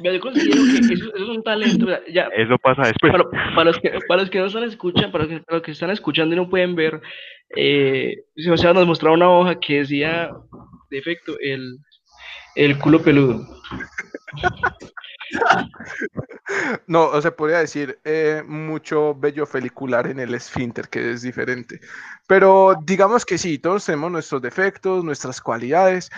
[0.02, 1.86] Yo considero que eso, eso es un talento.
[1.86, 3.12] o sea, Ya, Eso pasa después.
[3.12, 5.62] para, para los que, para los que no están escuchan, para los que, para los
[5.64, 7.00] que están escuchando y no pueden ver,
[7.56, 10.30] eh, Sebastián nos mostraba una hoja que decía,
[10.90, 11.78] de efecto, el,
[12.54, 13.46] el culo peludo.
[16.86, 21.80] No, o se podría decir eh, mucho vello felicular en el esfínter, que es diferente.
[22.26, 26.10] Pero digamos que sí, todos tenemos nuestros defectos, nuestras cualidades,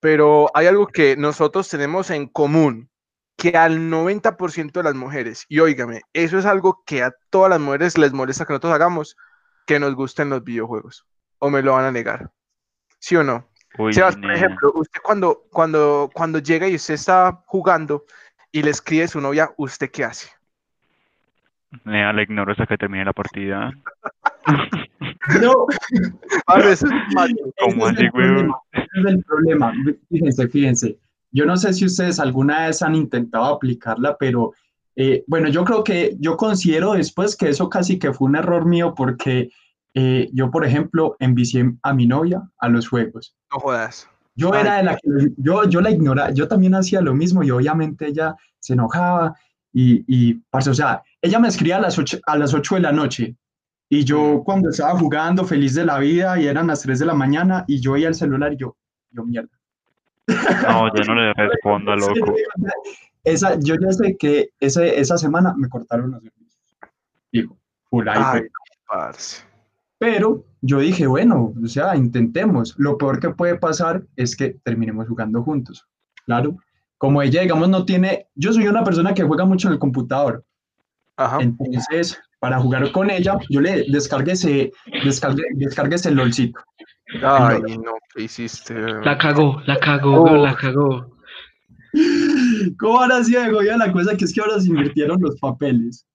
[0.00, 2.90] pero hay algo que nosotros tenemos en común,
[3.36, 7.60] que al 90% de las mujeres, y óigame, eso es algo que a todas las
[7.60, 9.16] mujeres les molesta que nosotros hagamos,
[9.66, 11.06] que nos gusten los videojuegos.
[11.38, 12.32] ¿O me lo van a negar?
[12.98, 13.49] ¿Sí o no?
[13.78, 18.04] Uy, Sebas, por ejemplo, usted cuando, cuando, cuando llega y usted está jugando
[18.52, 20.28] y le escribe a su novia, ¿usted qué hace?
[21.84, 23.72] Nena, la ignoro hasta que termine la partida.
[25.40, 25.66] No,
[26.46, 26.90] A veces.
[27.60, 28.34] ¿Cómo así, el weón?
[28.34, 29.72] problema, ese es el problema.
[30.10, 30.98] Fíjense, fíjense.
[31.30, 34.52] Yo no sé si ustedes alguna vez han intentado aplicarla, pero
[34.96, 38.66] eh, bueno, yo creo que yo considero después que eso casi que fue un error
[38.66, 39.50] mío porque
[39.94, 43.36] eh, yo, por ejemplo, envicié a mi novia a los juegos.
[43.52, 44.08] No jodas.
[44.34, 44.60] Yo Ay.
[44.60, 48.06] era de la que yo, yo la ignoraba, yo también hacía lo mismo y obviamente
[48.06, 49.34] ella se enojaba
[49.72, 52.80] y, y parce, o sea, ella me escribía a las 8, a las 8 de
[52.80, 53.36] la noche
[53.88, 57.14] y yo cuando estaba jugando feliz de la vida y eran las 3 de la
[57.14, 58.76] mañana y yo veía el celular y yo,
[59.10, 59.50] yo mierda.
[60.28, 62.34] No, yo no le respondo, loco.
[63.24, 66.68] Esa, yo ya sé que ese, esa semana me cortaron los servicios.
[67.32, 67.58] Digo,
[67.90, 68.42] full Ay,
[68.86, 69.44] parce.
[70.00, 72.74] Pero yo dije, bueno, o sea, intentemos.
[72.78, 75.86] Lo peor que puede pasar es que terminemos jugando juntos.
[76.24, 76.56] Claro.
[76.96, 78.26] Como ella, digamos, no tiene.
[78.34, 80.42] Yo soy una persona que juega mucho en el computador.
[81.18, 81.38] Ajá.
[81.42, 84.72] Entonces, para jugar con ella, yo le descargué ese,
[85.04, 86.58] descargué, descargué ese LOLcito.
[87.22, 88.74] Ay, no, ¿qué hiciste?
[89.04, 90.36] La cagó, la cagó, Oh.
[90.46, 91.14] la cagó.
[92.78, 94.16] ¿Cómo ahora sí me la cosa?
[94.16, 96.06] Que es que ahora se invirtieron los papeles.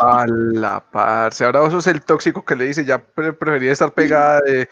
[0.00, 1.44] A la parce.
[1.44, 4.68] Ahora vos sos el tóxico que le dice, ya pre- prefería estar pegada de,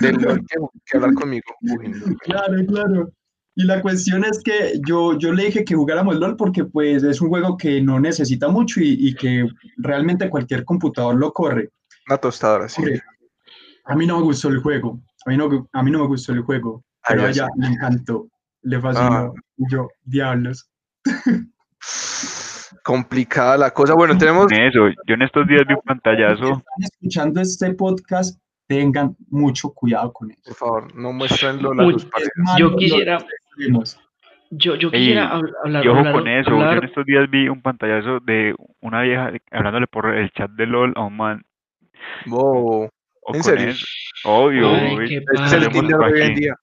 [0.00, 1.44] del LOL que, que hablar conmigo.
[1.62, 2.16] Uy, no.
[2.20, 3.10] Claro, claro.
[3.54, 7.20] Y la cuestión es que yo, yo le dije que jugáramos LOL porque pues es
[7.20, 11.70] un juego que no necesita mucho y, y que realmente cualquier computador lo corre.
[12.08, 12.82] Una tostadora, sí.
[13.84, 15.00] A mí no me gustó el juego.
[15.26, 16.84] A mí no, a mí no me gustó el juego.
[17.02, 18.28] Ay, Pero a ella le encantó.
[18.62, 19.34] Le fascinó.
[19.56, 20.70] Y yo, diablos.
[22.88, 23.92] Complicada la cosa.
[23.92, 24.50] Bueno, tenemos.
[24.50, 26.44] En eso, yo en estos días vi un pantallazo.
[26.44, 30.40] Están escuchando este podcast, tengan mucho cuidado con eso.
[30.46, 32.08] Por favor, no muestrenlo a sus
[32.56, 33.18] Yo quisiera,
[34.50, 37.04] yo, yo Ey, quisiera habl- hablar, Y ojo hablar- con eso, yo hablar- en estos
[37.04, 41.14] días vi un pantallazo de una vieja hablándole por el chat de LOL a un
[41.14, 41.42] man.
[42.24, 42.88] Wow.
[43.20, 43.68] O ¿En serio?
[43.68, 43.84] eso.
[44.24, 46.54] Obvio, Ay, es el Tinder de hoy en día.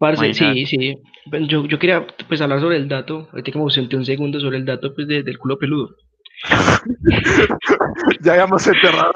[0.00, 0.98] Parce, sí, sí.
[1.26, 4.40] Bueno, Yo, yo quería pues hablar sobre el dato, ahorita que me ausenté un segundo
[4.40, 5.94] sobre el dato pues de- del culo peludo.
[8.22, 9.12] Ya habíamos enterrado.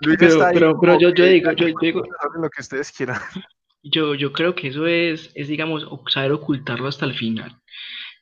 [0.00, 2.02] Pero, pero, pero yo, yo digo, yo, yo digo,
[2.40, 3.20] lo que ustedes quieran.
[3.82, 7.56] yo, yo creo que eso es, es digamos, saber ocultarlo hasta el final.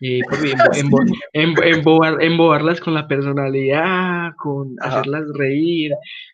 [0.00, 0.70] Eh, porque embo-
[1.32, 5.00] embo- embo- embobar- embobarlas con la personalidad, con Ajá.
[5.00, 5.92] hacerlas reír,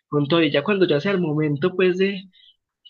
[0.09, 0.41] con todo.
[0.43, 2.21] Y ya cuando ya sea el momento, pues, de,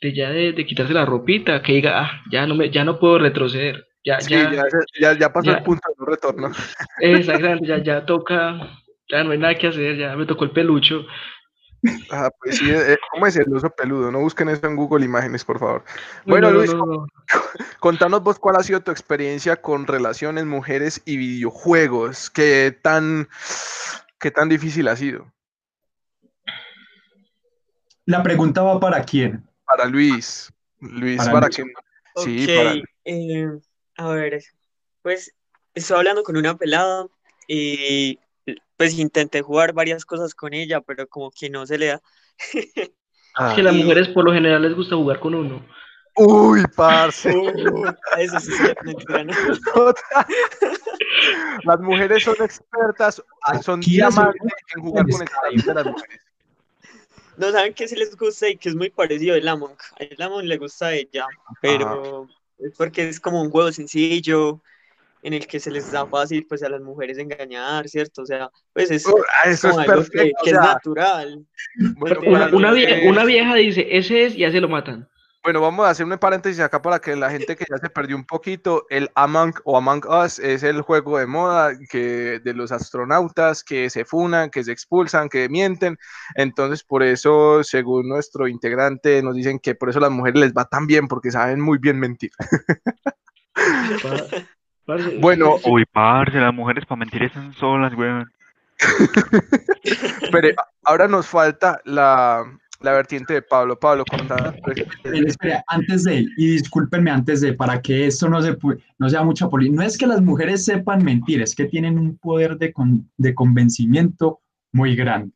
[0.02, 3.00] de ya de, de quitarse la ropita, que diga, ah, ya no me, ya no
[3.00, 3.88] puedo retroceder.
[4.04, 4.64] Ya, Sí, ya, ya,
[5.00, 5.58] ya, ya pasó ya.
[5.60, 6.52] el punto de no retorno.
[7.00, 8.58] exactamente, ya, ya toca,
[9.08, 11.06] ya no hay nada que hacer, ya me tocó el pelucho.
[12.12, 14.12] Ah, pues sí, eh, ¿cómo es el oso peludo?
[14.12, 15.84] No busquen eso en Google Imágenes, por favor.
[16.26, 17.08] No, Bueno, no, no, Luis, no, no.
[17.80, 22.30] Contanos vos cuál ha sido tu experiencia con relaciones, mujeres y videojuegos.
[22.30, 23.30] ¿Qué tan,
[24.20, 25.32] qué tan difícil ha sido?
[28.06, 29.44] La pregunta va para quién.
[29.72, 30.52] Para Luis.
[30.80, 31.64] Luis, Para para, que...
[32.18, 32.76] Sí, Ok, para...
[33.06, 33.48] eh,
[33.96, 34.44] a ver,
[35.02, 35.34] pues
[35.74, 37.08] estoy hablando con una pelada
[37.48, 38.20] y
[38.76, 42.02] pues intenté jugar varias cosas con ella, pero como que no se le da.
[43.36, 43.52] Ah.
[43.52, 45.66] Es que las mujeres por lo general les gusta jugar con uno.
[46.18, 47.30] Uy, parce.
[47.30, 47.86] Uh,
[48.18, 48.52] eso sí
[48.84, 49.34] mentira, ¿no?
[51.64, 53.24] Las mujeres son expertas,
[53.62, 54.42] son diamantes
[54.76, 56.22] en jugar con el corazón de las mujeres.
[57.42, 59.76] No saben qué sí les gusta y que es muy parecido el Among.
[59.98, 61.26] El Among le gusta a ella,
[61.62, 62.28] pero
[62.60, 64.62] es porque es como un juego sencillo
[65.24, 68.22] en el que se les da fácil pues a las mujeres engañar, ¿cierto?
[68.22, 70.44] O sea, pues es Uh, Eso es como algo que, perfecto.
[70.44, 71.46] que o es natural.
[71.98, 74.62] bueno, Una, para una los vie- que- una vieja dice, ese es, y ya se
[74.62, 75.08] lo matan.
[75.44, 78.16] Bueno, vamos a hacer un paréntesis acá para que la gente que ya se perdió
[78.16, 82.72] un poquito, el Among o Among Us es el juego de moda que de los
[82.72, 85.98] astronautas que se funan, que se expulsan, que mienten.
[86.36, 90.54] Entonces, por eso, según nuestro integrante, nos dicen que por eso a las mujeres les
[90.54, 92.30] va tan bien, porque saben muy bien mentir.
[94.86, 98.32] Parce, Bueno, Uy, parce, las mujeres para mentir están solas, weón.
[100.32, 100.50] Pero
[100.84, 102.46] ahora nos falta la,
[102.82, 103.78] la vertiente de Pablo.
[103.78, 104.54] Pablo, contá.
[104.68, 108.58] Espera, espera, antes de, y discúlpenme antes de, para que esto no, se,
[108.98, 112.18] no sea mucha política, no es que las mujeres sepan mentir, es que tienen un
[112.18, 114.40] poder de, con- de convencimiento
[114.72, 115.34] muy grande.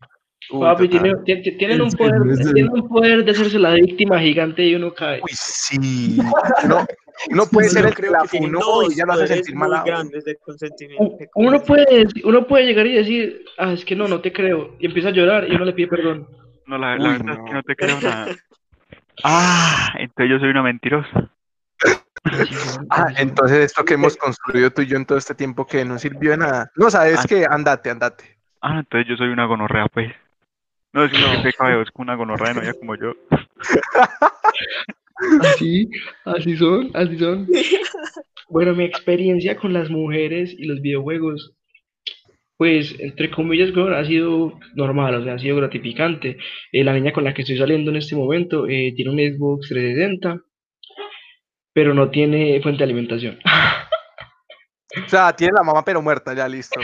[0.51, 1.15] Uy, Papi, tienen,
[1.81, 5.19] un poder, tienen un poder de hacerse la víctima gigante y uno cae.
[5.23, 6.19] Uy, sí.
[6.67, 6.85] No,
[7.31, 9.71] no puede ser el que creo la funó y ya lo hace sentir mal.
[9.71, 10.11] uno.
[11.35, 14.85] Uno puede, uno puede llegar y decir, ah, es que no, no te creo, y
[14.85, 16.27] empieza a llorar y uno le pide perdón.
[16.67, 17.63] No, la, la Uy, verdad es que no.
[17.63, 18.35] te creo nada.
[19.23, 21.29] Ah, entonces yo soy una mentirosa.
[22.89, 25.99] Ah, entonces esto que hemos construido tú y yo en todo este tiempo que no
[25.99, 26.71] sirvió de nada.
[26.75, 27.25] No, sabes Ah.
[27.27, 28.37] que andate, andate.
[28.61, 30.11] Ah, entonces yo soy una gonorrea, pues.
[30.91, 31.43] No, es que No.
[31.43, 33.13] pecado, es una gonorrea de novia como yo.
[35.41, 35.89] Así,
[36.25, 37.47] así son, así son.
[38.49, 41.53] Bueno, mi experiencia con las mujeres y los videojuegos,
[42.57, 46.37] pues, entre comillas, ha sido normal, o sea, ha sido gratificante.
[46.71, 49.67] Eh, la niña con la que estoy saliendo en este momento eh, tiene un Xbox
[49.69, 50.41] 360,
[51.73, 53.39] pero no tiene fuente de alimentación.
[55.05, 56.79] O sea, tiene la mamá pero muerta, ya listo.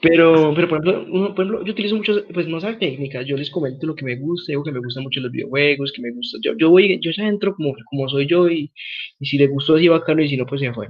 [0.00, 3.50] Pero, pero por ejemplo, uno- por ejemplo, yo utilizo muchas, pues no técnicas, yo les
[3.50, 6.38] comento lo que me gusta, digo que me gustan mucho los videojuegos, que me gusta,
[6.42, 8.70] yo, yo voy, yo ya entro como, como soy yo y,
[9.18, 10.88] y si le gustó así bacano y si no pues ya fue.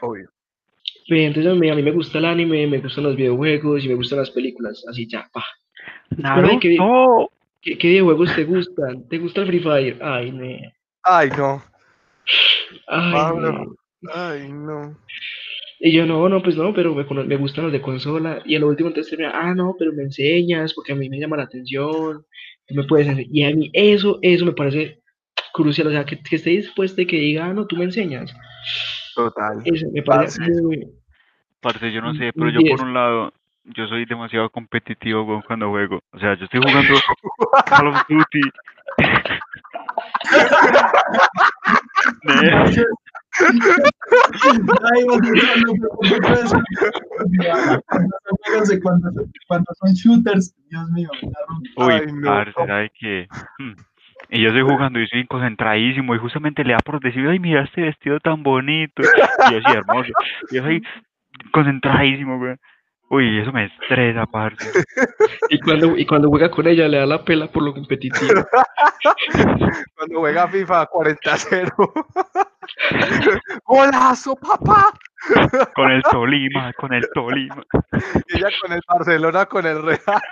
[0.00, 0.30] Obvio.
[1.08, 3.88] Pues, entonces a mí, a mí me gusta el anime, me gustan los videojuegos y
[3.88, 5.44] me gustan las películas, así ya, pa.
[6.22, 7.30] Ay, qué- ¡Naruto!
[7.62, 9.08] ¿Qué, qué videojuegos te gustan?
[9.08, 9.98] ¿Te gusta el Free Fire?
[10.02, 10.72] Ay, ne.
[11.02, 11.62] Ay, no.
[12.86, 13.52] Ay, Pablo.
[14.02, 14.10] ne.
[14.12, 14.98] Ay, no.
[15.78, 18.42] Y yo, no, no, pues no, pero me, me gustan los de consola.
[18.44, 21.18] Y a lo último entonces termina, ah, no, pero me enseñas, porque a mí me
[21.18, 22.24] llama la atención,
[22.66, 23.30] tú me puedes enseñar.
[23.32, 25.00] Y a mí eso, eso me parece
[25.52, 28.34] crucial, o sea, que, que esté dispuesto y que diga, ah, no, tú me enseñas.
[29.16, 29.60] Total.
[29.64, 30.62] Eso me parece Parce.
[30.62, 30.86] muy...
[31.60, 32.70] Parce, yo no sé, pero yo 10.
[32.76, 33.32] por un lado,
[33.64, 36.00] yo soy demasiado competitivo cuando juego.
[36.12, 36.94] O sea, yo estoy jugando
[37.66, 38.40] Call of Duty.
[42.24, 42.84] Ne-
[43.38, 46.52] Ay, Gonzalo, pero ¿por qué puedes-
[49.48, 51.10] Cuando son shooters, Dios mío,
[51.76, 53.28] Uy, parce, ¿sabe qué?
[54.28, 57.62] Y yo estoy jugando y estoy concentradísimo y justamente le da por decir, ay, mira
[57.62, 59.02] este vestido tan bonito.
[59.02, 60.10] Y yo así, hermoso.
[60.50, 60.82] Y yo soy
[61.52, 62.56] concentradísimo, güey.
[63.08, 64.56] Uy, eso me estresa, parce.
[65.50, 68.26] Y cuando, y cuando juega con ella le da la pela por lo competitivo.
[69.96, 72.52] Cuando juega FIFA 40-0.
[73.64, 74.92] ¡Golazo, papá!
[75.74, 77.62] Con el Tolima, con el Tolima.
[78.28, 80.22] Y ella con el Barcelona, con el Real.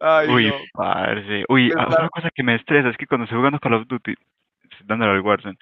[0.00, 0.54] Ay, Uy, no.
[0.72, 1.44] parce.
[1.48, 4.14] Uy, Es otra cosa que me estresa es que cuando estoy jugando Call of Duty,
[4.84, 5.58] dándole al Warzone,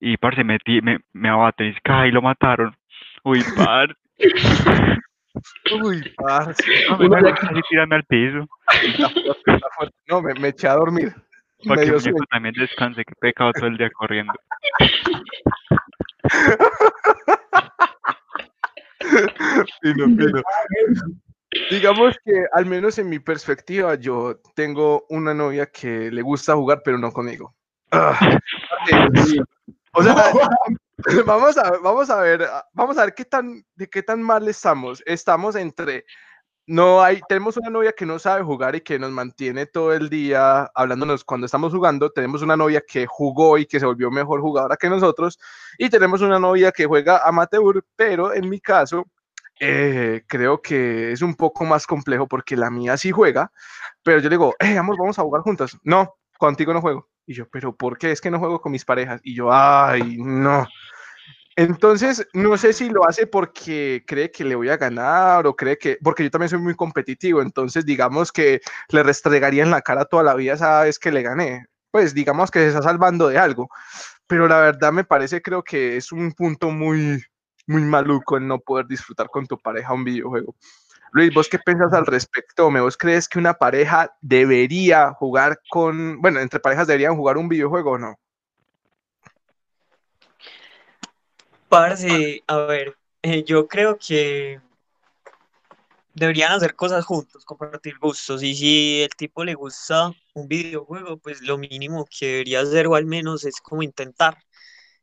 [0.00, 2.76] y parce, me, me, me abaten y dice, "Ay, lo mataron.
[3.24, 3.94] Uy, parce.
[5.82, 6.62] Uy, parce.
[6.90, 8.46] No, me tirarme al piso.
[10.08, 11.14] No, me, me eché a dormir.
[11.66, 12.26] Para Me que dio el muñeco sueño.
[12.30, 14.32] también descanse, que pecado todo el día corriendo.
[19.80, 20.42] Fino, fino.
[21.70, 26.82] Digamos que, al menos en mi perspectiva, yo tengo una novia que le gusta jugar,
[26.84, 27.54] pero no conmigo.
[27.90, 28.18] Ah,
[28.80, 29.40] porque,
[29.92, 30.14] o sea,
[31.26, 35.02] vamos a, vamos a ver, vamos a ver qué tan, de qué tan mal estamos.
[35.06, 36.04] Estamos entre,
[36.68, 40.10] no hay, tenemos una novia que no sabe jugar y que nos mantiene todo el
[40.10, 42.10] día hablándonos cuando estamos jugando.
[42.10, 45.38] Tenemos una novia que jugó y que se volvió mejor jugadora que nosotros.
[45.78, 49.06] Y tenemos una novia que juega amateur, pero en mi caso,
[49.58, 53.50] eh, creo que es un poco más complejo porque la mía sí juega,
[54.02, 55.74] pero yo digo, hey, amor, vamos a jugar juntas.
[55.84, 57.08] No, contigo no juego.
[57.24, 59.22] Y yo, pero ¿por qué es que no juego con mis parejas?
[59.24, 60.66] Y yo, ay, no.
[61.58, 65.76] Entonces, no sé si lo hace porque cree que le voy a ganar o cree
[65.76, 70.04] que, porque yo también soy muy competitivo, entonces digamos que le restregaría en la cara
[70.04, 71.66] toda la vida esa vez que le gané.
[71.90, 73.68] Pues digamos que se está salvando de algo,
[74.28, 77.24] pero la verdad me parece, creo que es un punto muy,
[77.66, 80.54] muy maluco el no poder disfrutar con tu pareja un videojuego.
[81.10, 82.70] Luis, ¿vos qué piensas al respecto?
[82.70, 87.48] ¿Me vos crees que una pareja debería jugar con, bueno, entre parejas deberían jugar un
[87.48, 88.16] videojuego o no?
[91.68, 94.60] Parce, a ver, eh, yo creo que
[96.14, 98.42] deberían hacer cosas juntos, compartir gustos.
[98.42, 102.94] Y si el tipo le gusta un videojuego, pues lo mínimo que debería hacer, o
[102.94, 104.38] al menos, es como intentar,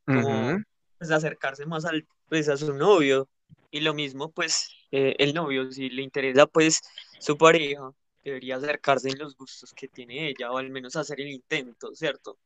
[0.05, 0.63] como
[0.97, 3.27] pues, acercarse más al, pues, a su novio.
[3.71, 6.81] Y lo mismo, pues, eh, el novio, si le interesa, pues,
[7.19, 7.91] su pareja,
[8.23, 12.37] debería acercarse en los gustos que tiene ella, o al menos hacer el intento, ¿cierto?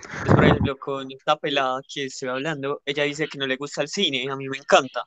[0.00, 3.82] Pues, por ejemplo, con esta pelada que estoy hablando, ella dice que no le gusta
[3.82, 5.02] el cine, a mí me encanta.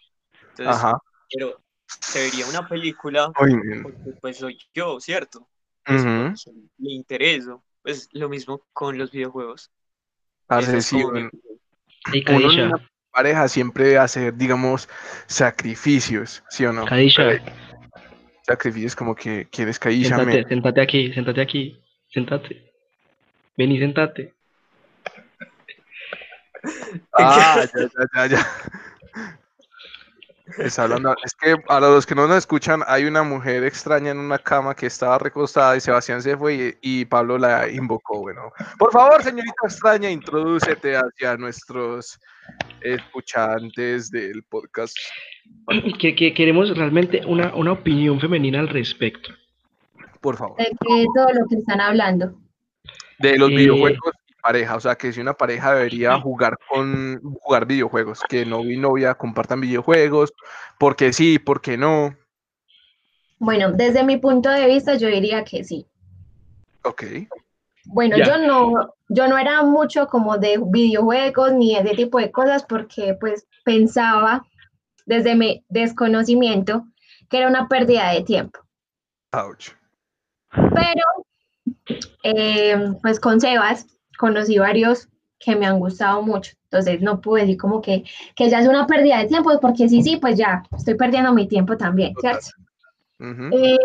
[0.49, 0.97] Entonces, Ajá.
[1.33, 5.47] pero se vería una película Uy, porque pues soy yo, ¿cierto?
[5.85, 6.33] Pues Ujú.
[6.45, 7.63] porque le intereso.
[7.81, 9.71] Pues lo mismo con los videojuegos.
[12.11, 12.77] Mi uno-
[13.11, 14.87] pareja siempre debe hacer, digamos,
[15.27, 16.85] sacrificios, ¿sí o no?
[16.85, 17.41] Kadisha,
[18.43, 22.73] Sacrificios como que quieres Kadisha, sentate, sentate aquí, sentate aquí, sentate.
[23.57, 24.33] Ven y sentate.
[27.13, 28.47] Ah, ya, ya, ya, ya.
[30.57, 34.17] Está hablando- Es que a los que no nos escuchan, hay una mujer extraña en
[34.19, 38.19] una cama que estaba recostada y Sebastián se fue y, y Pablo la invocó.
[38.19, 42.19] Bueno, por favor, señorita extraña, introdúcete hacia nuestros
[42.81, 44.95] escuchantes del podcast.
[45.99, 49.31] Que, que queremos realmente una, una opinión femenina al respecto.
[50.21, 50.57] Por favor.
[50.57, 50.65] de
[51.15, 52.33] todo lo que están hablando.
[53.19, 57.65] De los Eh, videojuegos pareja, o sea, que si una pareja debería jugar con jugar
[57.65, 60.33] videojuegos, que novio y novia compartan videojuegos,
[60.77, 62.15] porque sí, porque no.
[63.39, 65.85] Bueno, desde mi punto de vista, yo diría que sí.
[66.83, 67.03] Ok.
[67.85, 72.63] Bueno, yo no, yo no era mucho como de videojuegos ni ese tipo de cosas
[72.63, 74.45] porque pues pensaba
[75.05, 76.85] desde mi desconocimiento
[77.29, 78.59] que era una pérdida de tiempo.
[79.31, 79.71] Ouch.
[80.51, 81.05] Pero
[82.23, 83.87] eh, pues con Sebas
[84.21, 85.09] conocí varios
[85.39, 86.51] que me han gustado mucho.
[86.65, 88.03] Entonces no puedo decir como que,
[88.35, 91.47] que ya es una pérdida de tiempo porque sí, sí, pues ya estoy perdiendo mi
[91.47, 92.13] tiempo también.
[92.21, 92.47] ¿cierto?
[93.19, 93.77] Eh,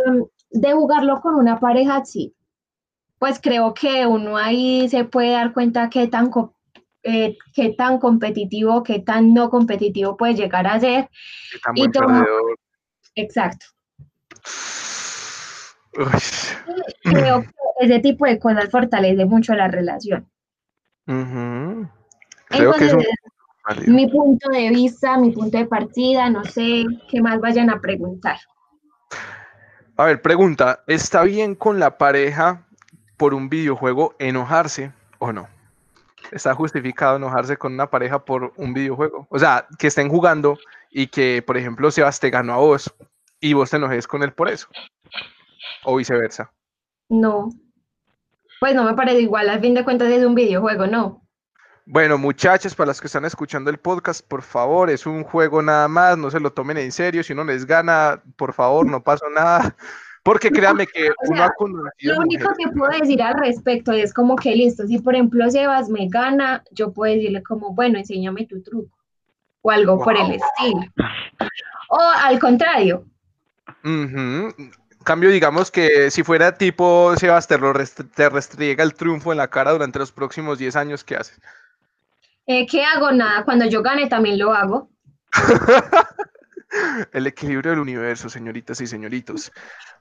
[0.50, 2.34] de jugarlo con una pareja, sí.
[3.18, 6.30] Pues creo que uno ahí se puede dar cuenta qué tan,
[7.02, 11.08] eh, qué tan competitivo, qué tan no competitivo puede llegar a ser.
[11.50, 12.26] Qué tan y toma-.
[13.14, 13.66] Exacto.
[15.98, 16.06] Uy.
[17.02, 17.48] Creo que
[17.80, 20.28] ese tipo de cosas fortalece mucho la relación.
[21.06, 21.88] Ujú.
[22.48, 23.08] Creo que es Entonces,
[23.86, 27.80] un mi punto de vista, mi punto de partida, no sé qué más vayan a
[27.80, 28.38] preguntar.
[29.96, 32.66] A ver, pregunta, ¿está bien con la pareja
[33.16, 35.48] por un videojuego enojarse o no?
[36.30, 39.26] ¿Está justificado enojarse con una pareja por un videojuego?
[39.30, 40.58] O sea, que estén jugando
[40.90, 42.94] y que, por ejemplo, Sebas te ganó a vos
[43.40, 44.68] y vos te enojes con él por eso.
[45.84, 46.52] O viceversa.
[47.08, 47.48] No.
[48.60, 51.22] Pues no me parece igual, al fin de cuentas es un videojuego, no.
[51.84, 55.86] Bueno, muchachos, para los que están escuchando el podcast, por favor, es un juego nada
[55.86, 57.22] más, no se lo tomen en serio.
[57.22, 59.76] Si uno les gana, por favor, no pasa nada.
[60.24, 63.92] Porque créanme que O uno sea, ha Lo único mujeres- que puedo decir al respecto
[63.92, 67.96] es como que listo, si por ejemplo Sebas me gana, yo puedo decirle como, bueno,
[67.98, 68.90] enséñame tu truco
[69.62, 70.32] o algo por el Wow.
[70.32, 70.80] estilo.
[71.90, 73.04] O al contrario,
[73.84, 74.52] Ujú.
[75.06, 79.46] Cambio, digamos que si fuera tipo Sebas, te, lo te restriega el triunfo en la
[79.46, 81.40] cara durante los próximos 10 años, ¿qué haces?
[82.46, 83.12] eh, ¿qué hago?
[83.12, 84.90] Nada, cuando yo gane también lo hago.
[87.12, 89.52] El equilibrio del universo, señoritas y señoritos.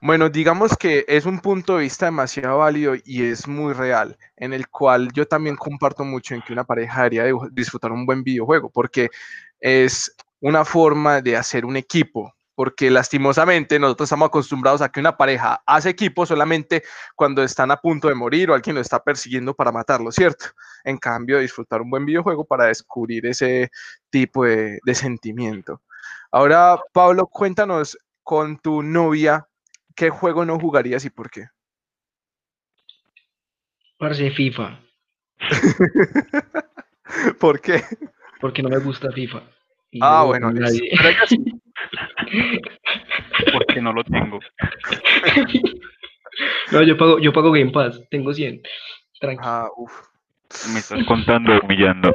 [0.01, 4.53] Bueno, digamos que es un punto de vista demasiado válido y es muy real, en
[4.53, 8.23] el cual yo también comparto mucho en que una pareja debería de disfrutar un buen
[8.23, 9.11] videojuego, porque
[9.59, 15.17] es una forma de hacer un equipo, porque lastimosamente nosotros estamos acostumbrados a que una
[15.17, 16.83] pareja hace equipo solamente
[17.15, 20.45] cuando están a punto de morir o alguien lo está persiguiendo para matarlo, ¿cierto?
[20.83, 23.69] En cambio, disfrutar un buen videojuego para descubrir ese
[24.09, 25.81] tipo de, de sentimiento.
[26.31, 29.47] Ahora, Pablo, cuéntanos con tu novia,
[29.95, 31.47] ¿qué juego no jugarías y por qué?
[33.97, 34.79] Parce, FIFA,
[37.39, 37.83] ¿Por qué?
[38.41, 39.41] porque no me gusta FIFA.
[39.91, 40.89] Y Ah, no bueno, nadie.
[40.97, 41.37] Pero ella sí.
[43.53, 44.39] porque no lo tengo.
[46.71, 48.61] No, yo pago, yo pago Game Pass, tengo 100.
[49.19, 49.47] Tranquilo.
[49.49, 49.91] Ah, uf.
[50.73, 52.11] Me estás contando, humillando.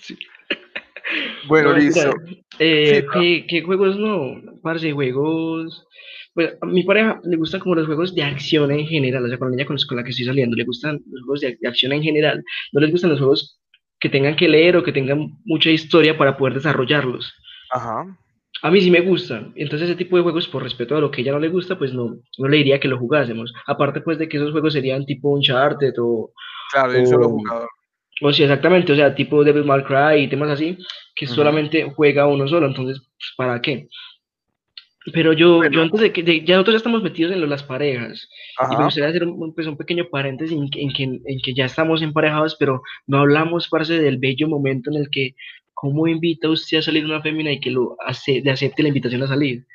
[0.00, 0.18] Sí.
[1.46, 2.10] Bueno, No, listo.
[2.58, 3.04] eh.
[3.12, 4.40] ¿qué, qué juegos no?
[4.62, 5.86] Parce, juegos.
[6.34, 9.36] Bueno, a mi pareja le gustan como los juegos de acción en general, o sea,
[9.38, 11.68] con la niña con, con la que estoy saliendo, le gustan los juegos de, de
[11.68, 12.42] acción en general.
[12.72, 13.60] No les gustan los juegos
[14.00, 17.32] que tengan que leer o que tengan mucha historia para poder desarrollarlos.
[17.70, 18.04] Ajá.
[18.62, 19.52] A mí sí me gustan.
[19.56, 21.92] Entonces, ese tipo de juegos, por respeto a lo que ella no le gusta, pues
[21.92, 23.52] no, no le diría que lo jugásemos.
[23.66, 26.32] Aparte, pues, de que esos juegos serían tipo Uncharted o,
[26.72, 27.68] Claro, yo solo jugador.
[28.20, 30.78] o sí, exactamente, o sea, tipo Devil May Cry y temas así,
[31.16, 31.34] que Ujú.
[31.34, 32.66] solamente juega uno solo.
[32.68, 33.88] Entonces, pues, ¿para qué?
[35.12, 35.72] Pero yo, Bueno.
[35.74, 38.28] yo antes de que, de- ya nosotros ya estamos metidos en lo las parejas,
[38.60, 38.84] y me Ajá.
[38.84, 42.00] gustaría hacer un, pues, un pequeño paréntesis en, que- en que, en que ya estamos
[42.02, 45.34] emparejados, pero no hablamos, parce, del bello momento en el que,
[45.74, 49.22] ¿cómo invita usted a salir una fémina y que lo hace, le acepte la invitación
[49.22, 49.66] a salir?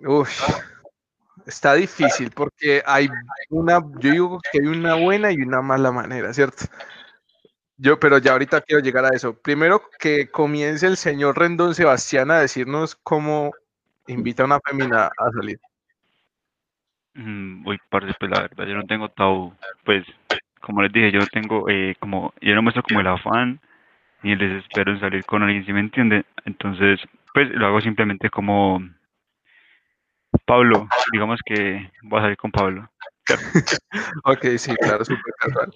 [0.00, 0.30] Uf,
[1.46, 3.08] está difícil porque hay
[3.50, 6.64] una, yo digo que hay una buena y una mala manera, ¿cierto?
[7.76, 9.34] Yo, pero ya ahorita quiero llegar a eso.
[9.34, 13.52] Primero que comience el señor Rendón Sebastián a decirnos cómo
[14.06, 15.58] invita a una fémina a salir.
[17.14, 19.52] Mm, Uy, parce, pues la verdad, yo no tengo tabú.
[19.84, 20.04] Pues,
[20.62, 23.60] como les dije, yo no tengo, eh, como, yo no muestro como el afán
[24.22, 26.24] ni el desespero en salir con alguien, ¿sí me entiende?
[26.44, 27.00] Entonces,
[27.34, 28.80] pues lo hago simplemente como
[30.46, 32.90] Pablo, digamos que voy a salir con Pablo.
[34.24, 35.70] Ok, sí, claro, súper casual.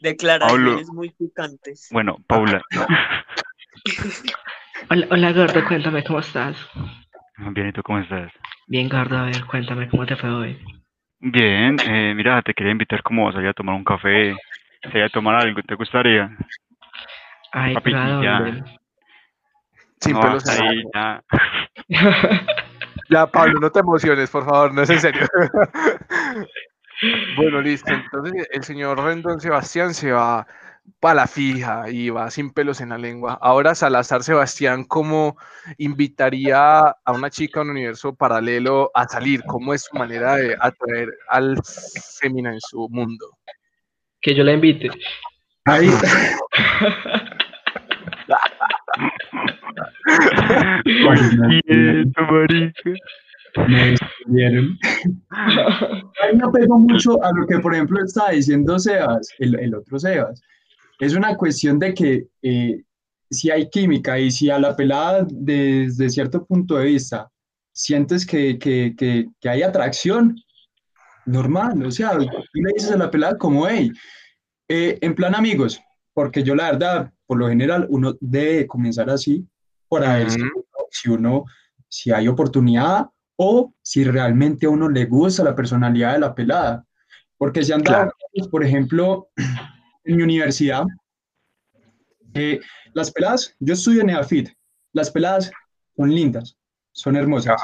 [0.00, 1.88] Declaraciones muy picantes.
[1.90, 2.62] Bueno, Paula,
[4.90, 6.56] Hola, hola gordo, cuéntame cómo estás.
[7.52, 8.32] bien, ¿y tú cómo estás?
[8.66, 10.79] Bien, gordo, a ver, cuéntame cómo te fue hoy.
[11.20, 14.34] Bien, eh, mira, te quería invitar como a salir a tomar un café,
[14.82, 16.30] salir a tomar algo, ¿te gustaría?
[17.52, 18.64] Ay, Papi, pero ¿a ya.
[20.00, 21.22] Sin No, pelos hasta en la ahí, lengua.
[21.88, 22.46] ya.
[23.10, 25.26] Ya, Pablo, no te emociones, por favor, no es en serio.
[27.36, 27.92] bueno, listo.
[27.92, 30.46] Entonces, el señor Rendón Sebastián se va
[31.00, 33.38] para la fija y va sin pelos en la lengua.
[33.40, 35.36] Ahora, Salazar Sebastián, ¿cómo
[35.78, 39.42] invitaría a una chica a un universo paralelo a salir?
[39.44, 41.56] ¿Cómo es su manera de atraer al
[42.20, 43.26] fémina en su mundo?
[44.20, 44.90] Que yo la invite.
[45.64, 45.88] Ahí,
[51.66, 52.90] Quieto, marica.
[53.68, 54.78] me destruyeron.
[55.30, 59.74] A mí me apego mucho a lo que, por ejemplo, estaba diciendo Sebas, el, el
[59.74, 60.42] otro Sebas.
[61.00, 62.82] Es una cuestión de que eh,
[63.30, 67.30] si hay química y si a la pelada, desde cierto punto de vista,
[67.72, 70.36] sientes que, que, que, que hay atracción,
[71.26, 71.84] normal.
[71.84, 73.90] O sea, tú le dices a la pelada como, hey,
[74.68, 75.80] eh, en plan amigos,
[76.12, 79.46] porque yo la verdad, por lo general, uno debe comenzar así
[79.88, 80.40] para ver si,
[80.90, 81.44] si uno,
[81.88, 86.84] si hay oportunidad o si realmente a uno le gusta la personalidad de la pelada.
[87.38, 88.50] Porque se han dado, Claro.
[88.50, 89.28] por ejemplo,
[90.04, 90.84] en mi universidad,
[92.34, 92.60] eh,
[92.94, 94.50] las peladas, yo estudio en EAFIT,
[94.92, 95.50] las peladas
[95.96, 96.56] son lindas,
[96.92, 97.60] son hermosas.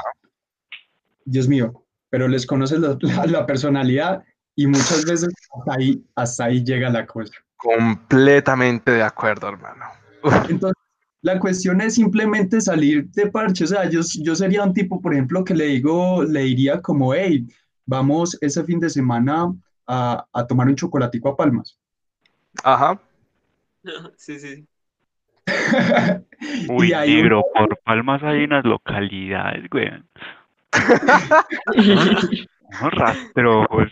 [1.25, 4.23] Dios mío, pero les conoces la, la- la personalidad
[4.55, 7.33] y muchas veces hasta ahí, hasta ahí llega la cosa.
[7.57, 9.85] Completamente de acuerdo, hermano.
[10.23, 10.75] Uf, Entonces,
[11.21, 13.63] la cuestión es simplemente salir de parche.
[13.63, 17.13] O sea, yo, yo sería un tipo, por ejemplo, que le digo, le diría como,
[17.13, 17.45] hey,
[17.85, 19.51] vamos ese fin de semana
[19.87, 21.77] a, a tomar un chocolatico a Palmas.
[22.63, 22.99] Ajá.
[24.17, 24.67] Sí, sí.
[26.69, 29.89] Uy, ahí negro, por Palmas hay unas localidades, güey.
[32.69, 33.87] Unos rastrojos,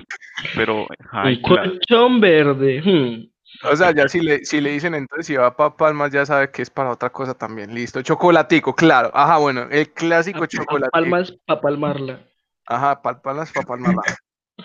[0.54, 2.82] pero Un ay, colchón verde.
[2.84, 3.32] hmm.
[3.72, 6.52] O sea, ya si le, si le dicen entonces si va para Palmas, ya sabe
[6.52, 7.74] que es para otra cosa también.
[7.74, 8.02] Listo.
[8.02, 9.10] Chocolatico, claro.
[9.14, 10.92] Ajá, bueno, el clásico A- a chocolatico.
[10.92, 12.20] palmas para palmarla.
[12.66, 14.02] Ajá, pal palmas para palmarla.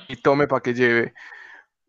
[0.08, 1.14] Y tome para que lleve.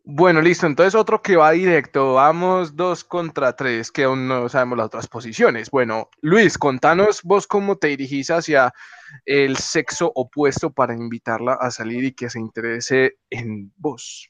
[0.04, 0.66] Bueno, listo.
[0.66, 2.14] Entonces otro que va directo.
[2.14, 5.70] Vamos dos contra tres, que aún no sabemos las otras posiciones.
[5.70, 8.72] Bueno, Luis, contanos vos cómo te dirigís hacia
[9.24, 14.28] el sexo opuesto para invitarla a salir y que se interese en vos.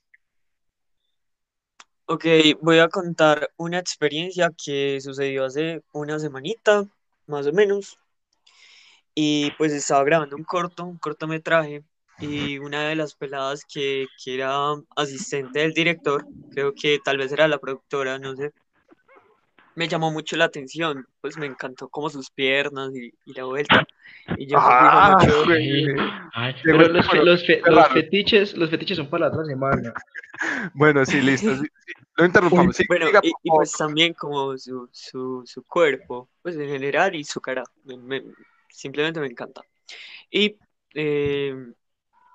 [2.04, 2.26] Ok,
[2.60, 6.84] voy a contar una experiencia que sucedió hace una semanita,
[7.26, 7.98] más o menos.
[9.14, 11.82] Y pues estaba grabando un corto, un cortometraje.
[12.22, 17.32] Y una de las peladas que, que era asistente del director, creo que tal vez
[17.32, 18.52] era la productora, no sé,
[19.74, 21.06] me llamó mucho la atención.
[21.20, 23.84] Pues me encantó como sus piernas y, y la vuelta.
[24.36, 25.44] Y yo Ah, mucho.
[25.44, 25.86] güey.
[26.34, 29.44] Ay, Llegó pero el los, los, fe- los fetiches, los fetiches son para la otra
[29.44, 29.92] semana.
[30.74, 31.54] Bueno, sí, listo.
[31.56, 31.92] sí, sí.
[32.16, 32.76] Lo interrumpamos.
[32.76, 37.14] Sí, Bueno, diga, y, y pues también como su, su, su cuerpo, pues en general
[37.14, 38.22] y su cara, me- me-
[38.68, 39.62] simplemente me encanta.
[40.30, 40.56] Y
[40.94, 41.54] eh,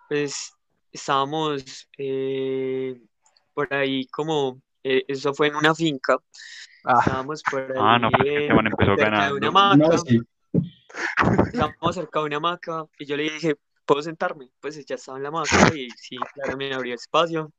[0.08, 0.53] pues
[0.91, 2.99] estábamos eh,
[3.53, 6.18] por ahí como, eh, eso fue en una finca,
[6.84, 9.49] Ah, estábamos por Ah, no, ahí que este eh, man empezó cerca de una no,
[9.49, 10.20] hamaca, sí.
[11.51, 13.55] estábamos cerca de una hamaca y yo le dije,
[13.86, 14.49] ¿puedo sentarme?
[14.60, 17.51] Pues ella estaba en la hamaca y sí, claro, me abrió espacio.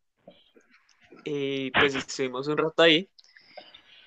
[1.24, 3.08] Y pues estuvimos un rato ahí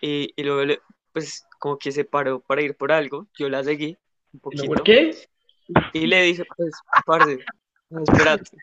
[0.02, 0.84] y, y luego le-
[1.14, 3.98] pues como que se paró para ir por algo, yo la seguí
[4.34, 5.28] un ¿Y luego poquito qué?
[5.94, 7.46] y le dije, pues, parce, no,
[8.00, 8.58] espérate.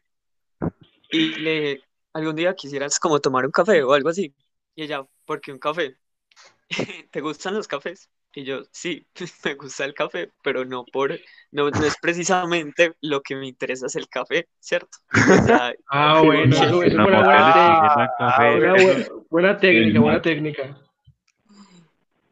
[1.11, 4.35] Y le dije, algún día quisieras como tomar un café o algo así.
[4.75, 5.97] Y ella, ¿por qué un café?
[7.11, 8.11] ¿Te gustan los cafés?
[8.35, 9.07] Y yo, sí,
[9.45, 11.19] me gusta el café, pero no por,
[11.51, 14.99] no, no es precisamente lo que me interesa es el café, ¿cierto?
[15.11, 17.23] O sea, Ah, bueno, Sí, eso es Una buena,
[18.39, 20.79] buena, buena- buena técnica, buena técnica.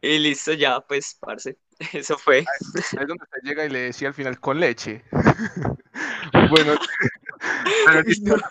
[0.02, 1.56] y listo, ya, pues, parce,
[1.92, 2.38] eso fue.
[2.40, 5.04] Es donde usted llega y le decía al final con leche.
[6.50, 6.74] bueno,
[7.86, 8.42] pero entonces,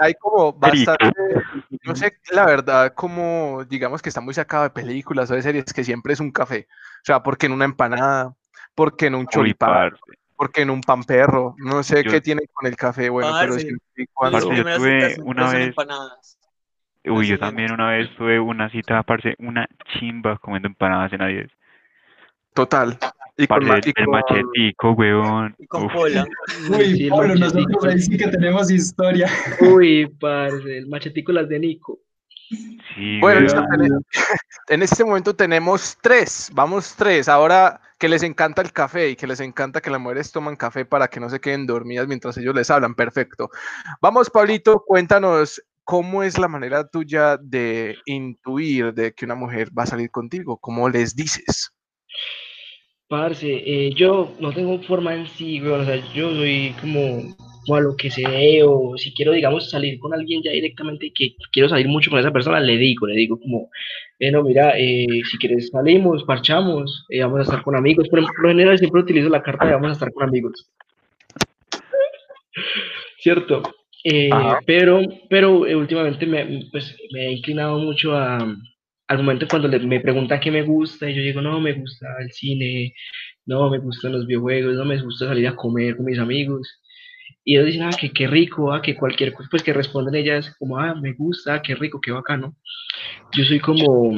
[0.00, 1.20] hay como bastante,
[1.84, 5.72] no sé, la verdad, como digamos que está muy sacado de películas o de series,
[5.72, 6.68] que siempre es un café.
[6.70, 8.34] O sea, porque en una empanada,
[8.74, 9.92] porque en un choripán,
[10.36, 13.52] porque en un pan perro, no sé Yo- qué tiene con el café, bueno, pero
[13.52, 14.38] Parce, siempre y Mis cuando...
[14.38, 16.38] Parce, yo tuve siempre una vez- empanadas.
[17.04, 21.50] Uy, yo también una vez tuve una cita, parce, una chimba comiendo empanadas en Adidas.
[22.54, 22.98] Total.
[23.36, 25.54] Y con, ma- Parce, y el con- machetico, weón.
[25.58, 25.92] Y con Uf.
[26.70, 27.38] Uy, Sí, el Pablo, machetico.
[27.70, 29.28] nosotros ahí sí que tenemos historia.
[29.60, 32.00] Uy, parce, el machetícolas de Nico.
[32.48, 33.66] sí, Bueno, weón.
[33.70, 33.98] tene-
[34.68, 37.28] en este momento tenemos tres, vamos tres.
[37.28, 40.84] Ahora que les encanta el café y que les encanta que las mujeres toman café
[40.84, 43.50] para que no se queden dormidas mientras ellos les hablan, perfecto.
[44.00, 49.82] Vamos, Pablito, cuéntanos cómo es la manera tuya de intuir de que una mujer va
[49.82, 51.72] a salir contigo, cómo les dices.
[53.08, 57.34] Parce, eh, yo no tengo forma en sí, weón, o sea, yo soy como,
[57.66, 61.12] como a lo que se ve, o si quiero, digamos, salir con alguien ya directamente
[61.12, 63.68] que quiero salir mucho con esa persona, le digo, le digo como,
[64.20, 68.20] eh, no, mira, eh, si quieres salimos, parchamos, eh, vamos a estar con amigos, por
[68.20, 70.70] ejemplo, lo general siempre utilizo la carta de vamos a estar con amigos.
[73.18, 73.62] ¿Cierto?
[74.04, 74.30] Eh,
[74.66, 78.38] pero, pero eh, últimamente me, pues, me he inclinado mucho a,
[79.10, 82.06] al momento cuando le- me preguntan qué me gusta, y yo digo, no, me gusta
[82.20, 82.94] el cine,
[83.44, 86.80] no, me gustan los videojuegos, no me gusta salir a comer con mis amigos.
[87.44, 90.54] Y ellos dicen, ah, que qué rico, ah, que cualquier cosa, pues que responden ellas
[90.60, 92.54] como, ah, me gusta, ah, qué rico, qué bacano.
[93.36, 94.14] Yo soy como,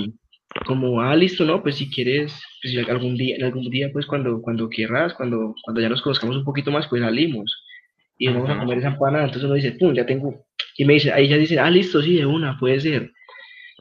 [0.67, 1.63] como, ah, listo, ¿no?
[1.63, 5.89] Pues si quieres, pues algún día, algún día, pues cuando, cuando quieras, cuando, cuando ya
[5.89, 7.51] nos conozcamos un poquito más, pues salimos
[8.19, 9.25] y vamos a comer esa empanada.
[9.25, 10.45] Entonces uno dice, pum, ya tengo.
[10.77, 13.11] Y me dice, ahí ya dicen, ah, listo, sí, de una, puede ser.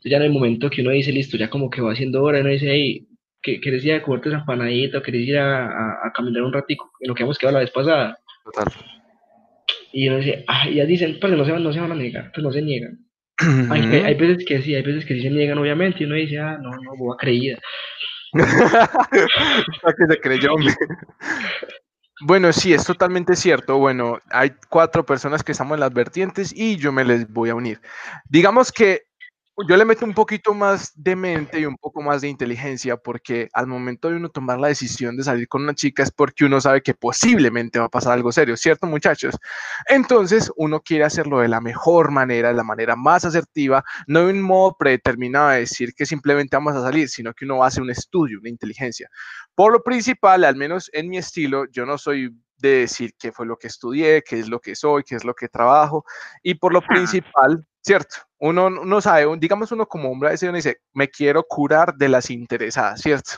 [0.03, 2.49] Ya en el momento que uno dice, listo, ya como que va haciendo hora, uno
[2.49, 3.07] dice, hey,
[3.41, 6.53] ¿qué- ¿quieres ir a comerte esa empanadita o quieres ir a, a- a caminar un
[6.53, 6.91] ratico?
[6.99, 8.17] En lo que hemos quedado la vez pasada.
[8.45, 8.65] Total.
[9.93, 11.95] Y uno dice, ah, y ya dicen, pues no se, van- no se van a
[11.95, 12.97] negar, pues no se niegan.
[13.69, 16.15] Hay, hay- hay veces que sí, hay veces que sí se niegan, obviamente, y uno
[16.15, 17.59] dice, ah, no, no, boba creída.
[19.11, 20.73] Que se creyó, hombre.
[22.21, 23.77] Bueno, sí, es totalmente cierto.
[23.77, 27.55] Bueno, hay cuatro personas que estamos en las vertientes y yo me les voy a
[27.55, 27.79] unir.
[28.29, 29.01] Digamos que
[29.67, 33.49] yo le meto un poquito más de mente y un poco más de inteligencia porque
[33.53, 36.59] al momento de uno tomar la decisión de salir con una chica es porque uno
[36.61, 39.37] sabe que posiblemente va a pasar algo serio, ¿cierto, muchachos?
[39.87, 44.33] Entonces, uno quiere hacerlo de la mejor manera, de la manera más asertiva, no de
[44.33, 47.89] un modo predeterminado de decir que simplemente vamos a salir, sino que uno hace un
[47.89, 49.09] estudio, una inteligencia.
[49.55, 53.45] Por lo principal, al menos en mi estilo, yo no soy de decir qué fue
[53.45, 56.05] lo que estudié, qué es lo que soy, qué es lo que trabajo,
[56.43, 58.15] y por lo principal, ¿cierto?
[58.39, 62.09] Uno no sabe, digamos uno como hombre a veces uno dice, me quiero curar de
[62.09, 63.33] las interesadas, ¿cierto?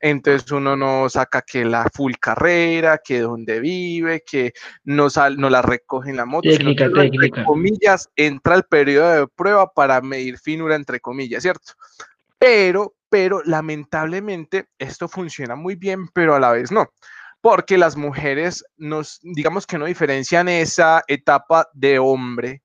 [0.00, 4.52] Entonces uno no saca que la full carrera, que dónde vive, que
[4.84, 8.64] no, sal, no la recoge en la moto, sino Técnica, que entre comillas, entra al
[8.64, 11.72] periodo de prueba para medir finura, entre comillas, ¿cierto?
[12.38, 16.90] Pero, pero lamentablemente esto funciona muy bien, pero a la vez no.
[17.40, 22.62] Porque las mujeres nos, digamos que no diferencian esa etapa de hombre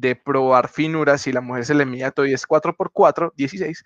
[0.00, 3.84] de probar finuras si la mujer se le mide todo y es 4x4, 16,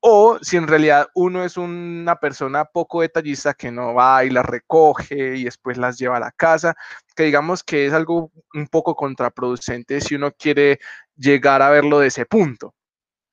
[0.00, 4.46] o si en realidad uno es una persona poco detallista que no va y las
[4.46, 6.74] recoge y después las lleva a la casa,
[7.16, 10.78] que digamos que es algo un poco contraproducente si uno quiere
[11.16, 12.75] llegar a verlo de ese punto.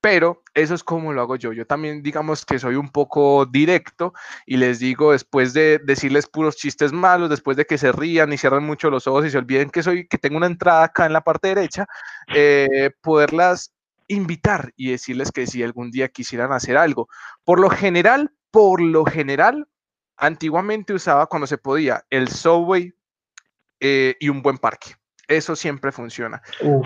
[0.03, 1.53] Pero eso es como lo hago yo.
[1.53, 4.13] Yo también digamos que soy un poco directo
[4.45, 8.37] y les digo después de decirles puros chistes malos, después de que se rían y
[8.37, 11.13] cierran mucho los ojos y se olviden que soy, que tengo una entrada acá en
[11.13, 11.85] la parte derecha,
[12.35, 13.73] eh, poderlas
[14.09, 17.07] invitar y decirles que si algún día quisieran hacer algo.
[17.45, 19.69] Por lo general, por lo general,
[20.17, 22.93] antiguamente usaba cuando se podía el subway
[23.79, 24.95] eh, y un buen parque.
[25.29, 26.41] Eso siempre funciona.
[26.59, 26.85] Uf,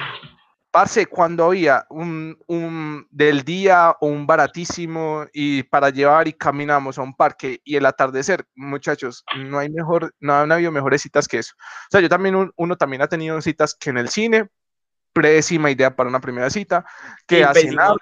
[0.72, 6.98] Parce, cuando había un, un del día o un baratísimo y para llevar y caminamos
[7.00, 11.28] a un parque y el atardecer, muchachos, no hay mejor, no han habido mejores citas
[11.28, 11.56] que eso.
[11.58, 14.50] O sea, yo también, un- uno también ha tenido citas que en el cine,
[15.14, 16.86] pésima idea para una primera cita,
[17.26, 17.96] que Sí, a cenar,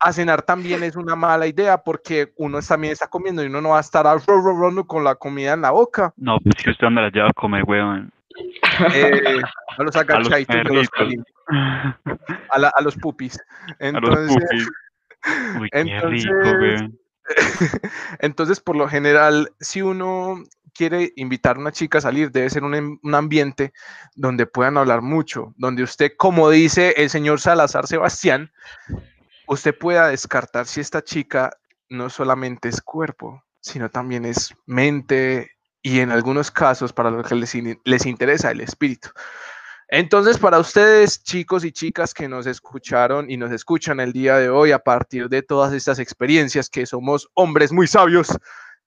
[0.00, 3.68] a cenar también es una mala idea porque uno también está comiendo y uno no
[3.68, 6.56] va a estar a ro- ro- ro- con la comida en la boca, No, pues
[6.56, 8.10] que usted anda la lleva a comer, weón.
[8.94, 9.40] Eh,
[9.78, 11.26] a los agachaditos, y a los perritos.
[12.50, 13.38] a, la- a los pupis.
[13.38, 14.68] A los Entonces, pupis.
[15.60, 16.82] Uy, rico, entonces.
[18.18, 20.42] Entonces, por lo general, si uno
[20.74, 23.72] quiere invitar a una chica a salir, debe ser un, em- un ambiente
[24.16, 28.52] donde puedan hablar mucho, donde usted, como dice el señor Salazar Sebastián,
[29.46, 31.56] usted pueda descartar si esta chica
[31.88, 35.52] no solamente es cuerpo, sino también es mente
[35.84, 37.54] y en algunos casos, para los que les,
[37.84, 39.10] les interesa, el espíritu.
[39.86, 44.48] Entonces, para ustedes, chicos y chicas que nos escucharon y nos escuchan el día de
[44.48, 48.34] hoy, a partir de todas estas experiencias, que somos hombres muy sabios,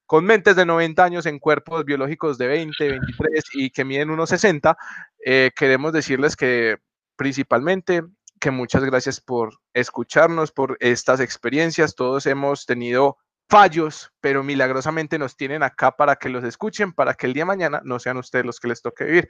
[0.06, 4.30] con mentes de 90 años en cuerpos biológicos de 20, 23 y que miden unos
[4.30, 4.76] 60,
[5.24, 6.78] eh, queremos decirles que
[7.14, 8.02] principalmente
[8.40, 11.94] que muchas gracias por escucharnos, por estas experiencias.
[11.94, 13.18] Todos hemos tenido
[13.48, 17.46] fallos, pero milagrosamente nos tienen acá para que los escuchen, para que el día de
[17.46, 19.28] mañana no sean ustedes los que les toque vivir.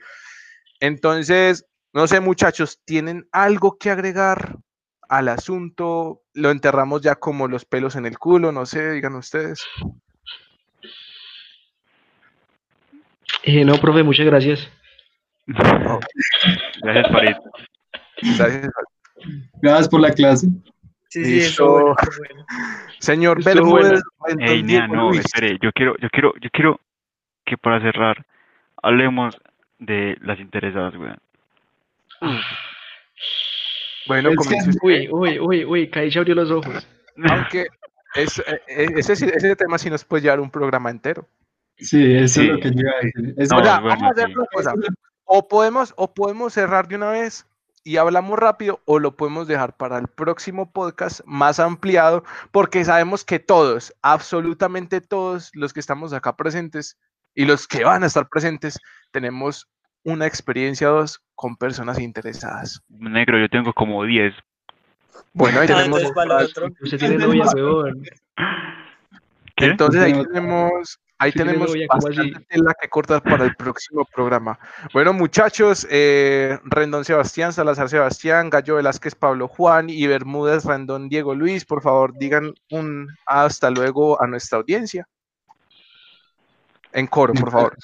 [0.79, 4.57] Entonces, no sé, muchachos, ¿tienen algo que agregar
[5.07, 6.21] al asunto?
[6.33, 9.65] Lo enterramos ya como los pelos en el culo, no sé, digan ustedes.
[13.43, 14.69] Eh, no, profe, muchas gracias.
[16.81, 17.35] Gracias, Farid.
[18.37, 18.69] Gracias.
[19.61, 20.47] Gracias por la clase.
[21.09, 21.67] Sí, sí, eso
[22.19, 22.45] bueno.
[22.99, 24.01] Señor Bermúdez,
[24.89, 26.79] no, espere, yo quiero, yo quiero, yo quiero
[27.45, 28.25] que para cerrar
[28.81, 29.35] hablemos
[29.79, 31.19] de las interesadas, weón.
[34.07, 34.57] Bueno, Es usted.
[34.81, 36.87] Uy, uy, uy, uy, Kai se abrió los ojos.
[37.29, 37.67] Aunque
[38.15, 41.27] es- eh, eh, ese, sí- ese tema sí nos puede llevar un programa entero.
[41.77, 42.47] Sí, eso Sí.
[42.47, 43.33] es lo que yo iba a decir.
[43.37, 44.33] Es- No, o sea, bueno, vamos a hacer sí.
[44.35, 44.73] una cosa.
[45.25, 47.45] O podemos, o podemos cerrar de una vez
[47.89, 53.25] y hablamos rápido, o lo podemos dejar para el próximo podcast más ampliado, porque sabemos
[53.25, 56.99] que todos, absolutamente todos los que estamos acá presentes
[57.33, 58.77] y los que van a estar presentes,
[59.09, 59.67] tenemos
[60.03, 62.79] una experiencia o dos con personas interesadas.
[62.89, 64.35] Negro, yo tengo como 10.
[65.33, 66.03] Bueno, ahí Ah, tenemos.
[69.57, 74.05] entonces ahí tenemos, ahí Sí, tenemos novia, ¿cómo bastante tela que cortar para el próximo
[74.13, 74.57] programa.
[74.93, 81.35] Bueno, muchachos, eh, Rendón Sebastián, Salazar Sebastián, Gallo Velázquez, Pablo Juan y Bermúdez Rendón Diego
[81.35, 85.07] Luis, por favor, digan un hasta luego a nuestra audiencia.
[86.93, 87.77] En coro, por favor.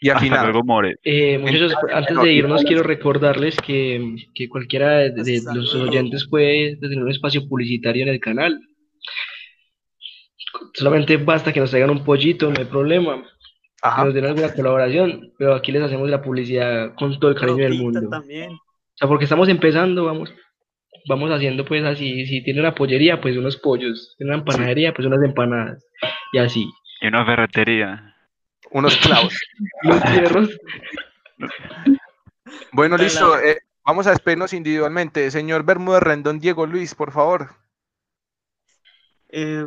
[0.00, 0.44] Y Hasta afinado.
[0.44, 0.96] luego, More.
[1.04, 6.98] Eh, muchachos, antes de irnos quiero recordarles que, que cualquiera de, los oyentes puede tener
[6.98, 8.58] un espacio publicitario en el canal.
[10.74, 13.22] Solamente basta que nos traigan un pollito, no hay problema.
[13.22, 14.04] Que Ajá.
[14.04, 17.78] nos den alguna colaboración, pero aquí les hacemos la publicidad con todo el cariño del
[17.78, 18.08] mundo.
[18.10, 18.52] también.
[18.52, 18.60] O
[18.94, 20.32] sea, porque estamos empezando, vamos,
[21.08, 25.06] vamos haciendo pues así, si tiene una pollería, pues unos pollos, tiene una empanadería, pues
[25.06, 25.82] unas empanadas,
[26.32, 26.70] y así.
[27.00, 28.14] Y una ferretería.
[28.72, 29.34] Unos clavos.
[29.82, 30.50] Los fierros,
[32.72, 33.04] Bueno, Hola.
[33.04, 33.38] listo.
[33.40, 35.30] eh, vamos a despedirnos individualmente.
[35.30, 37.48] Señor Bermúdez Rendón Diego Luis, por favor.
[39.30, 39.64] Eh,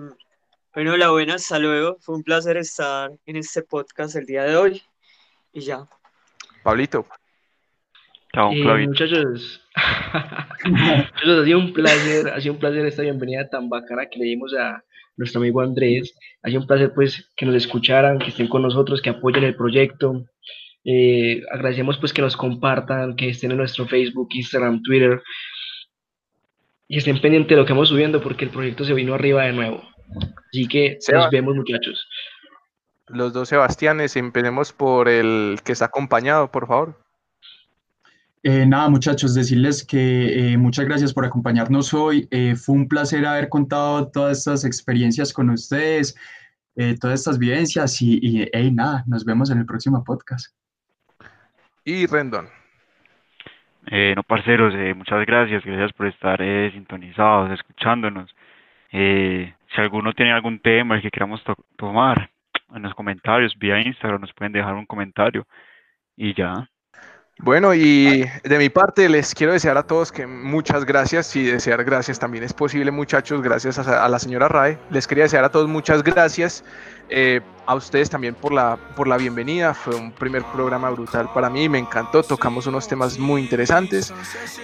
[0.74, 1.98] bueno, la buena, hasta luego.
[2.00, 4.82] Fue un placer estar en este podcast el día de hoy.
[5.54, 5.88] Y ya.
[6.64, 7.06] Pablito.
[8.34, 9.62] Chao, Eh, muchachos,
[10.66, 14.26] muchachos, ha sido un placer, ha sido un placer esta bienvenida tan bacana que le
[14.26, 14.84] dimos a
[15.18, 16.16] nuestro amigo Andrés.
[16.42, 19.56] Ha sido un placer pues que nos escucharan, que estén con nosotros, que apoyen el
[19.56, 20.26] proyecto.
[20.84, 25.22] Eh, agradecemos pues que nos compartan, que estén en nuestro Facebook, Instagram, Twitter
[26.88, 29.54] y estén pendientes de lo que vamos subiendo porque el proyecto se vino arriba de
[29.54, 29.84] nuevo.
[30.50, 31.22] Así que Seba.
[31.22, 32.08] nos vemos muchachos.
[33.08, 37.00] Los dos Sebastianes, empecemos por el que está acompañado, por favor.
[38.44, 42.28] Eh, nada, muchachos, decirles que eh, muchas gracias por acompañarnos hoy.
[42.32, 46.16] Eh, fue un placer haber contado todas estas experiencias con ustedes,
[46.76, 50.54] eh, todas estas vivencias y, y hey, nada, nos vemos en el próximo podcast.
[51.86, 52.50] Y Rendón.
[53.88, 55.64] Eh, no, parceros, eh, muchas gracias.
[55.66, 58.34] Gracias por estar eh, sintonizados, escuchándonos.
[58.92, 62.30] Eh, si alguno tiene algún tema que queramos to- tomar,
[62.74, 65.46] en los comentarios, vía Instagram, nos pueden dejar un comentario.
[66.16, 66.70] Y ya.
[67.40, 71.84] Bueno, y de mi parte les quiero desear a todos que muchas gracias y desear
[71.84, 74.78] gracias también es posible, muchachos, gracias a, la señora Rae.
[74.92, 76.64] Les quería desear a todos muchas gracias,
[77.10, 79.74] eh, a ustedes también por la, por la bienvenida.
[79.74, 84.14] Fue un primer programa brutal para mí, me encantó, tocamos unos temas muy interesantes.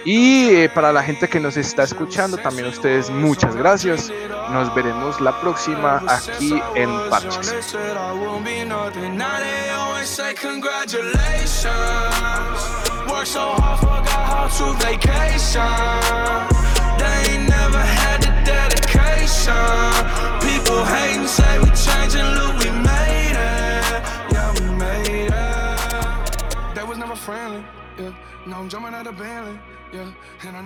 [0.04, 4.12] Y eh, para la gente que nos está escuchando, también a ustedes muchas gracias.
[4.52, 7.76] Nos veremos la próxima aquí en Parches.
[10.00, 11.68] Always say congratulations.
[13.04, 15.76] Worked so hard, forgot how to vacation.
[16.96, 19.52] They ain't never had the dedication.
[20.40, 24.00] People hate and say we changing, look, we made it.
[24.32, 26.74] Yeah, we made it.
[26.74, 27.62] They was never friendly.
[27.98, 28.14] Yeah,
[28.46, 29.60] now I'm jumping out of Bentley.
[29.92, 30.10] Yeah,
[30.46, 30.58] and I